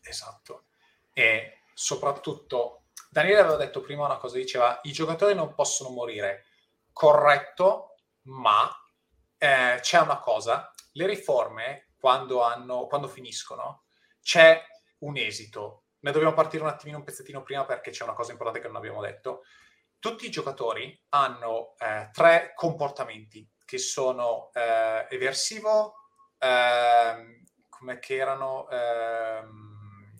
[0.00, 0.64] Esatto
[1.12, 6.46] e soprattutto Daniele aveva detto prima una cosa, diceva i giocatori non possono morire,
[6.92, 8.70] corretto, ma
[9.36, 13.84] eh, c'è una cosa, le riforme quando, hanno, quando finiscono
[14.20, 14.60] c'è
[14.98, 18.60] un esito, ne dobbiamo partire un attimino un pezzettino prima perché c'è una cosa importante
[18.60, 19.42] che non abbiamo detto.
[20.00, 25.94] Tutti i giocatori hanno eh, tre comportamenti che sono eh, eversivo,
[26.38, 28.68] ehm, come che erano...
[28.68, 30.16] Ehm,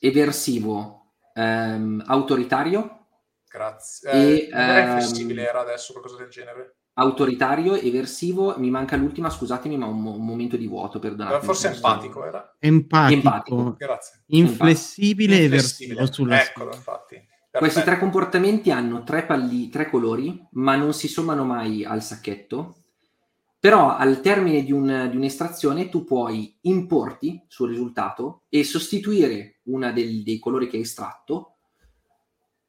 [0.00, 3.08] eversivo, ehm, autoritario.
[3.46, 4.10] Grazie.
[4.10, 6.75] E, eh, ehm, flessibile era adesso qualcosa del genere.
[6.98, 11.44] Autoritario, eversivo, mi manca l'ultima, scusatemi, ma un, un momento di vuoto, perdonate.
[11.44, 12.56] Forse empatico era.
[12.58, 13.14] Empatico.
[13.14, 13.74] empatico.
[13.76, 14.22] Grazie.
[14.28, 17.22] Inflessibile e eversivo Eccolo, infatti.
[17.50, 22.76] Questi tre comportamenti hanno tre, palli, tre colori, ma non si sommano mai al sacchetto
[23.66, 29.92] però al termine di, un, di, un'estrazione tu puoi importi sul risultato e sostituire uno
[29.92, 31.55] dei colori che hai estratto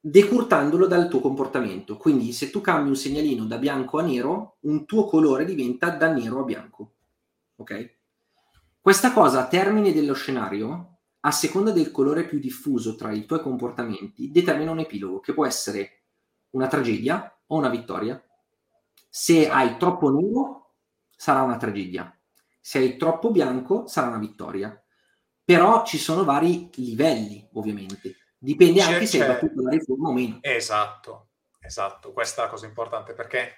[0.10, 1.98] decurtandolo dal tuo comportamento.
[1.98, 6.12] Quindi se tu cambi un segnalino da bianco a nero, un tuo colore diventa da
[6.12, 6.94] nero a bianco.
[7.58, 7.96] Ok?
[8.80, 13.42] Questa cosa a termine dello scenario, a seconda del colore più diffuso tra i tuoi
[13.42, 16.04] comportamenti, determina un epilogo che può essere
[16.52, 18.22] una tragedia o una vittoria.
[19.10, 20.76] Se hai troppo nero,
[21.10, 22.18] sarà una tragedia.
[22.62, 24.82] Se hai troppo bianco, sarà una vittoria.
[25.44, 28.27] Però ci sono vari livelli, ovviamente.
[28.40, 30.38] Dipende anche se hai battuto la riforma o meno.
[30.42, 31.30] Esatto,
[31.60, 32.14] esatto.
[32.14, 33.56] Questa è la cosa importante perché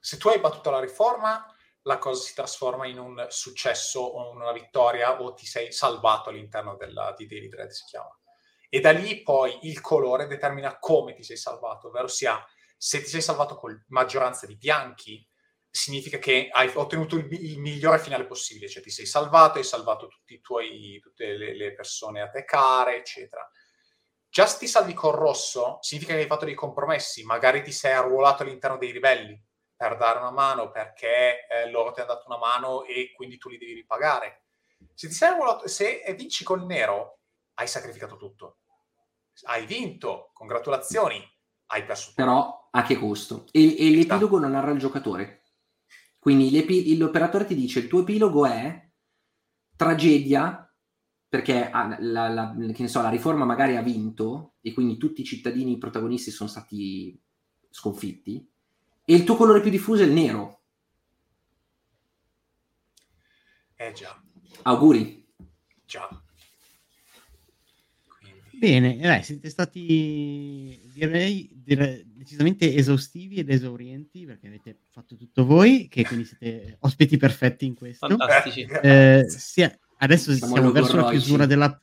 [0.00, 1.44] se tu hai battuto la riforma,
[1.82, 6.76] la cosa si trasforma in un successo o una vittoria o ti sei salvato all'interno
[6.76, 8.10] della, di Daily Dread, si chiama.
[8.68, 12.44] E da lì poi il colore determina come ti sei salvato, ovvero sia
[12.76, 15.26] se ti sei salvato con maggioranza di bianchi,
[15.70, 20.08] significa che hai ottenuto il, il, migliore finale possibile, cioè ti sei salvato, hai salvato
[20.40, 23.48] tuoi, tutte le, le, persone a te care, eccetera.
[24.36, 28.42] Già ti salvi col rosso, significa che hai fatto dei compromessi, magari ti sei arruolato
[28.42, 29.42] all'interno dei ribelli
[29.74, 33.48] per dare una mano perché eh, loro ti hanno dato una mano e quindi tu
[33.48, 34.44] li devi ripagare.
[34.92, 37.20] Se ti sei arruolato, se vinci col nero,
[37.54, 38.58] hai sacrificato tutto.
[39.44, 41.18] Hai vinto, congratulazioni,
[41.68, 42.22] hai perso tutto.
[42.22, 43.46] Però a che costo?
[43.52, 45.44] E, e l'epilogo non narra il giocatore.
[46.18, 48.86] Quindi l'operatore ti dice il tuo epilogo è
[49.74, 50.65] tragedia,
[51.36, 55.76] perché la, la, la, so, la, riforma magari ha vinto e quindi tutti i cittadini
[55.76, 57.18] protagonisti sono stati
[57.68, 58.48] sconfitti,
[59.04, 60.60] e il tuo colore più diffuso è il nero.
[63.74, 64.18] Eh già.
[64.62, 65.26] Auguri.
[65.84, 66.08] Già.
[68.18, 68.58] Quindi...
[68.58, 75.86] Bene, eh, siete stati direi, direi decisamente esaustivi ed esaurienti perché avete fatto tutto voi,
[75.88, 78.08] che quindi siete ospiti perfetti in questo.
[78.08, 78.62] Fantastici.
[78.62, 81.80] Eh, sia- adesso Siamo siamo verso la chiusura della...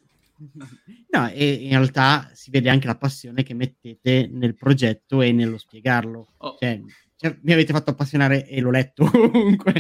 [1.11, 5.57] No, e in realtà si vede anche la passione che mettete nel progetto e nello
[5.57, 6.28] spiegarlo.
[6.38, 6.82] Oh, Cioè,
[7.24, 9.72] cioè, mi avete fatto appassionare e l'ho letto comunque.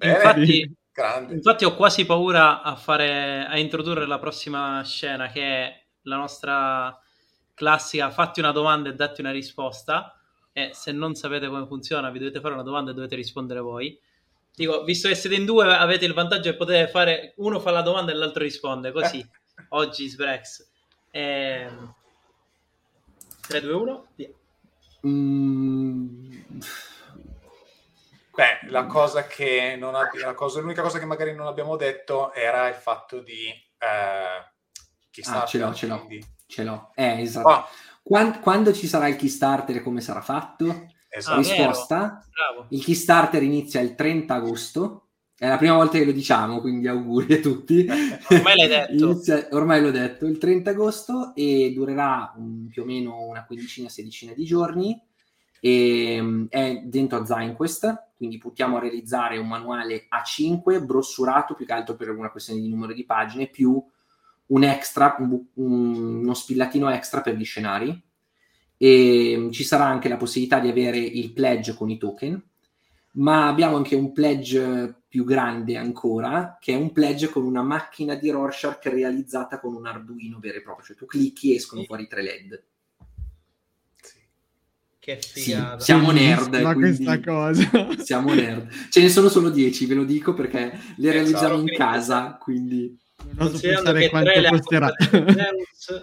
[0.00, 1.34] infatti, Grande.
[1.34, 6.98] infatti ho quasi paura a fare a introdurre la prossima scena che è la nostra
[7.52, 10.18] classica fatti una domanda e datti una risposta
[10.52, 13.98] e se non sapete come funziona vi dovete fare una domanda e dovete rispondere voi
[14.56, 17.82] dico visto che siete in due avete il vantaggio che potete fare uno fa la
[17.82, 19.24] domanda e l'altro risponde così
[19.70, 20.66] oggi Sbrex
[21.10, 21.94] Ehm,
[23.48, 24.28] 3 2 1 via.
[25.06, 26.30] Mm,
[28.34, 32.32] Beh, la cosa che non abbi- la cosa- l'unica cosa che magari non abbiamo detto
[32.34, 34.52] era il fatto di eh,
[35.10, 36.26] Kickstarter, Ah, ce l'ho, ce l'ho.
[36.46, 36.90] ce l'ho.
[36.94, 37.48] Eh, esatto.
[37.48, 37.68] Ah,
[38.02, 40.86] Quan- quando ci sarà il Kickstarter e come sarà fatto?
[41.08, 41.34] Esatto.
[41.36, 41.96] Ah, Risposta.
[42.30, 45.00] bravo Il Kickstarter inizia il 30 agosto.
[45.38, 47.86] È la prima volta che lo diciamo, quindi auguri a tutti.
[48.30, 49.04] Ormai l'hai detto.
[49.10, 53.88] Inizia- ormai l'ho detto, il 30 agosto e durerà un- più o meno una quindicina,
[53.90, 54.98] sedicina di giorni.
[55.60, 61.66] E, mm, è dentro a ZineQuest, quindi puntiamo a realizzare un manuale A5 brossurato più
[61.66, 63.82] che altro per una questione di numero di pagine, più
[64.48, 68.00] un extra, un- uno spillatino extra per gli scenari.
[68.78, 72.42] E mm, ci sarà anche la possibilità di avere il pledge con i token,
[73.12, 78.14] ma abbiamo anche un pledge più grande ancora, che è un pledge con una macchina
[78.16, 82.06] di Rorschach realizzata con un Arduino vero e proprio, cioè tu clicchi e escono fuori
[82.06, 82.62] tre LED.
[84.02, 84.18] Sì.
[84.98, 87.70] che Sì, siamo nerd, quindi- questa cosa.
[88.04, 88.68] Siamo nerd.
[88.90, 92.94] Ce ne sono solo 10, ve lo dico perché le realizziamo in casa, quindi
[93.30, 94.92] Non considerando pensare quanto costerà.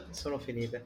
[0.10, 0.86] sono finite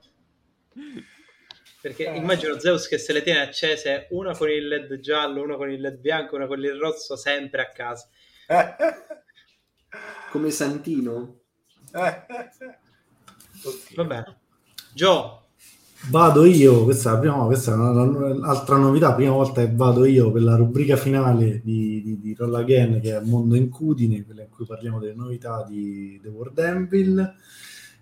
[1.82, 2.18] perché Eh.
[2.18, 5.80] immagino Zeus che se le tiene accese una con il led giallo una con il
[5.82, 8.08] led bianco una con il rosso sempre a casa.
[10.32, 11.40] Come Santino.
[13.64, 13.96] Oddio.
[13.96, 14.38] va bene.
[14.94, 15.42] Gio
[16.10, 20.06] Vado io, questa, è la prima, questa è una- un'altra novità, prima volta che vado
[20.06, 24.44] io per la rubrica finale di, di, di Roll Again che è Mondo Incudine, quella
[24.44, 27.34] in cui parliamo delle novità di The World Anvil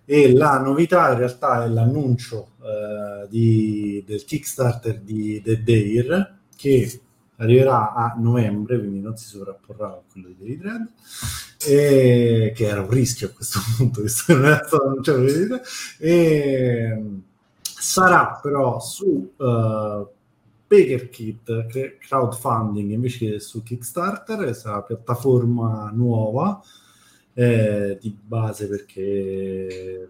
[0.06, 7.00] e la novità in realtà è l'annuncio eh, di- del Kickstarter di The Dare che
[7.36, 10.88] arriverà a novembre, quindi non si sovrapporrà a quello di Daily Dread,
[11.66, 15.46] e, che era un rischio a questo punto, visto che non era stato annunciato Daily
[15.46, 15.62] Dread,
[15.98, 17.02] e
[17.62, 20.08] sarà però su uh,
[21.98, 26.60] crowdfunding invece che su Kickstarter, sarà piattaforma nuova
[27.38, 30.08] eh, di base perché eh,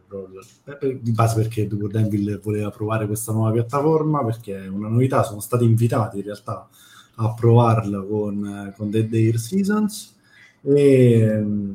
[1.02, 5.64] di base perché Denville voleva provare questa nuova piattaforma perché è una novità, sono stati
[5.64, 6.68] invitati in realtà
[7.16, 10.14] a provarla con, con Dead Air Seasons
[10.62, 11.72] e mm,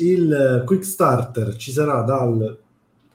[0.00, 2.58] il Quick Starter ci sarà dal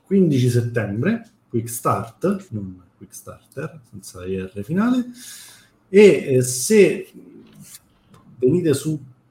[0.04, 5.06] 15 settembre Quick Start, non Quick Starter, senza IR finale.
[5.90, 7.08] E eh, se
[8.40, 8.74] venite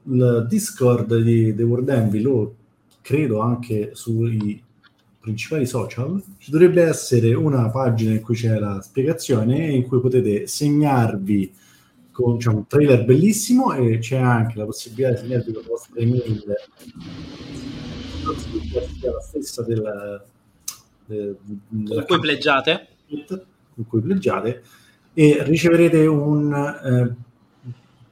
[0.06, 2.54] sul Discord di The World Anvil o
[3.02, 4.62] credo anche sui
[5.18, 10.46] principali social, ci dovrebbe essere una pagina in cui c'è la spiegazione in cui potete
[10.46, 11.52] segnarvi
[12.12, 16.00] con diciamo, un trailer bellissimo e c'è anche la possibilità di segnarvi con la vostra
[16.00, 16.44] email.
[19.02, 20.24] La stessa del,
[21.06, 21.36] del,
[21.68, 22.88] con cui pleggiate.
[23.74, 24.62] Con cui pleggiate.
[25.12, 27.25] E riceverete un eh,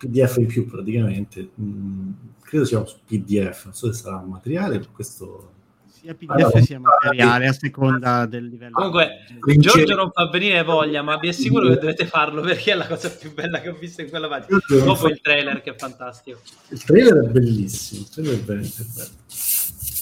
[0.08, 1.50] PDF in più praticamente.
[1.60, 2.10] Mm,
[2.42, 5.52] credo sia un PDF non so se sarà un materiale per questo
[5.86, 8.72] Sia PDF Allora, sia materiale a seconda del livello.
[8.72, 9.24] Comunque,
[9.56, 13.10] Giorgio non fa venire voglia ma vi assicuro che dovete farlo perché è la cosa
[13.10, 16.40] più bella che ho visto in quella pagina dopo fa- il trailer che è fantastico.
[16.68, 19.22] Il trailer è bellissimo il trailer è veramente bello.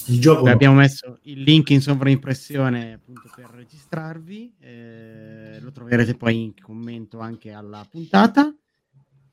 [0.07, 6.15] Il gioco Beh, abbiamo messo il link in sovraimpressione appunto per registrarvi, eh, lo troverete
[6.15, 8.53] poi in commento anche alla puntata.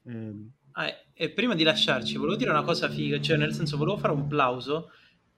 [0.05, 0.33] Eh,
[0.73, 4.13] Ah, e- prima di lasciarci volevo dire una cosa figa cioè nel senso volevo fare
[4.13, 4.91] un plauso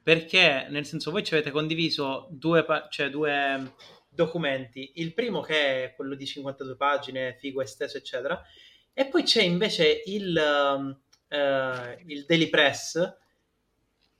[0.02, 3.66] perché nel senso voi ci avete condiviso due, pa- cioè, due mm,
[4.08, 4.92] documenti.
[4.96, 8.40] Il primo che è quello di 52 pagine figo esteso eccetera.
[8.92, 10.36] E poi c'è invece il,
[11.28, 13.16] eh, il Daily Press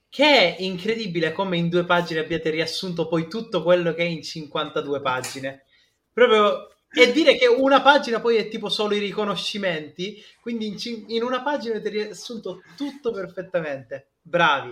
[0.09, 4.23] che è incredibile come in due pagine abbiate riassunto poi tutto quello che è in
[4.23, 5.65] 52 pagine.
[6.13, 11.05] Proprio e dire che una pagina poi è tipo solo i riconoscimenti quindi in, cin-
[11.07, 14.71] in una pagina avete riassunto tutto perfettamente bravi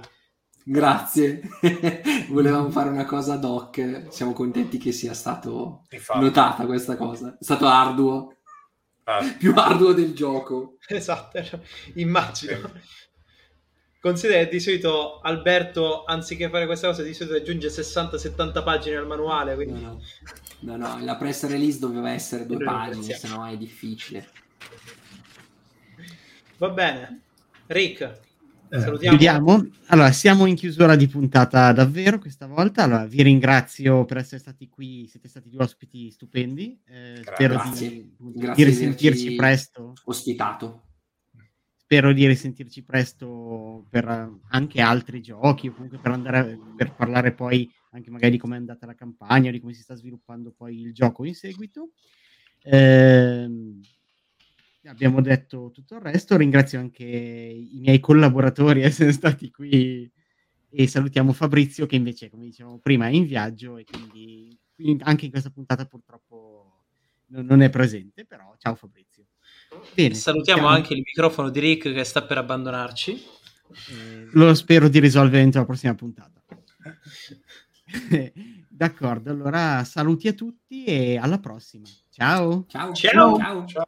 [0.63, 1.41] Grazie.
[2.29, 4.05] Volevamo fare una cosa ad hoc.
[4.09, 6.19] Siamo contenti che sia stato Infatti.
[6.19, 7.35] notata questa cosa.
[7.39, 8.35] È stato arduo.
[9.05, 10.77] Ah, più arduo del gioco.
[10.87, 11.39] Esatto,
[11.95, 12.71] immagino.
[13.99, 19.07] Considera che di solito Alberto, anziché fare questa cosa, di solito aggiunge 60-70 pagine al
[19.07, 19.55] manuale.
[19.55, 19.81] Quindi...
[19.81, 20.01] No, no,
[20.61, 24.27] no, no, la press release doveva essere due pagine, se no è difficile.
[26.57, 27.21] Va bene.
[27.67, 28.01] Rick,
[28.73, 29.17] Eh, salutiamo.
[29.17, 29.69] Chiudiamo.
[29.87, 32.83] Allora, siamo in chiusura di puntata davvero questa volta.
[32.83, 36.79] Allora, vi ringrazio per essere stati qui, siete stati due ospiti stupendi.
[36.85, 37.89] Eh, spero Grazie.
[37.89, 39.93] di, di risentirci presto.
[40.05, 40.83] Ospitato.
[41.75, 44.05] Spero di risentirci presto per
[44.49, 48.55] anche altri giochi, o comunque per andare a- per parlare poi anche magari di come
[48.55, 51.91] è andata la campagna, di come si sta sviluppando poi il gioco in seguito.
[52.63, 53.79] Ehm,
[54.85, 56.37] abbiamo detto tutto il resto.
[56.37, 60.09] Ringrazio anche i miei collaboratori essere stati qui
[60.69, 65.25] e salutiamo Fabrizio che invece, come dicevamo prima, è in viaggio e quindi quindi anche
[65.25, 66.85] in questa puntata purtroppo
[67.27, 69.25] non, non è presente, però ciao Fabrizio.
[69.93, 73.11] Bene, Salutiamo siamo- anche il microfono di Rick che sta per abbandonarci.
[73.89, 76.41] eh, lo spero di risolvere entro la prossima puntata.
[78.69, 81.85] D'accordo, allora saluti a tutti e alla prossima.
[82.09, 82.65] Ciao.
[82.67, 82.93] Ciao.
[82.93, 83.37] Ciao.
[83.37, 83.65] Ciao.
[83.65, 83.85] Ciao.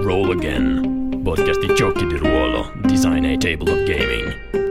[0.00, 4.67] Roll Again, podcast di giochi di ruolo, design a table of gaming.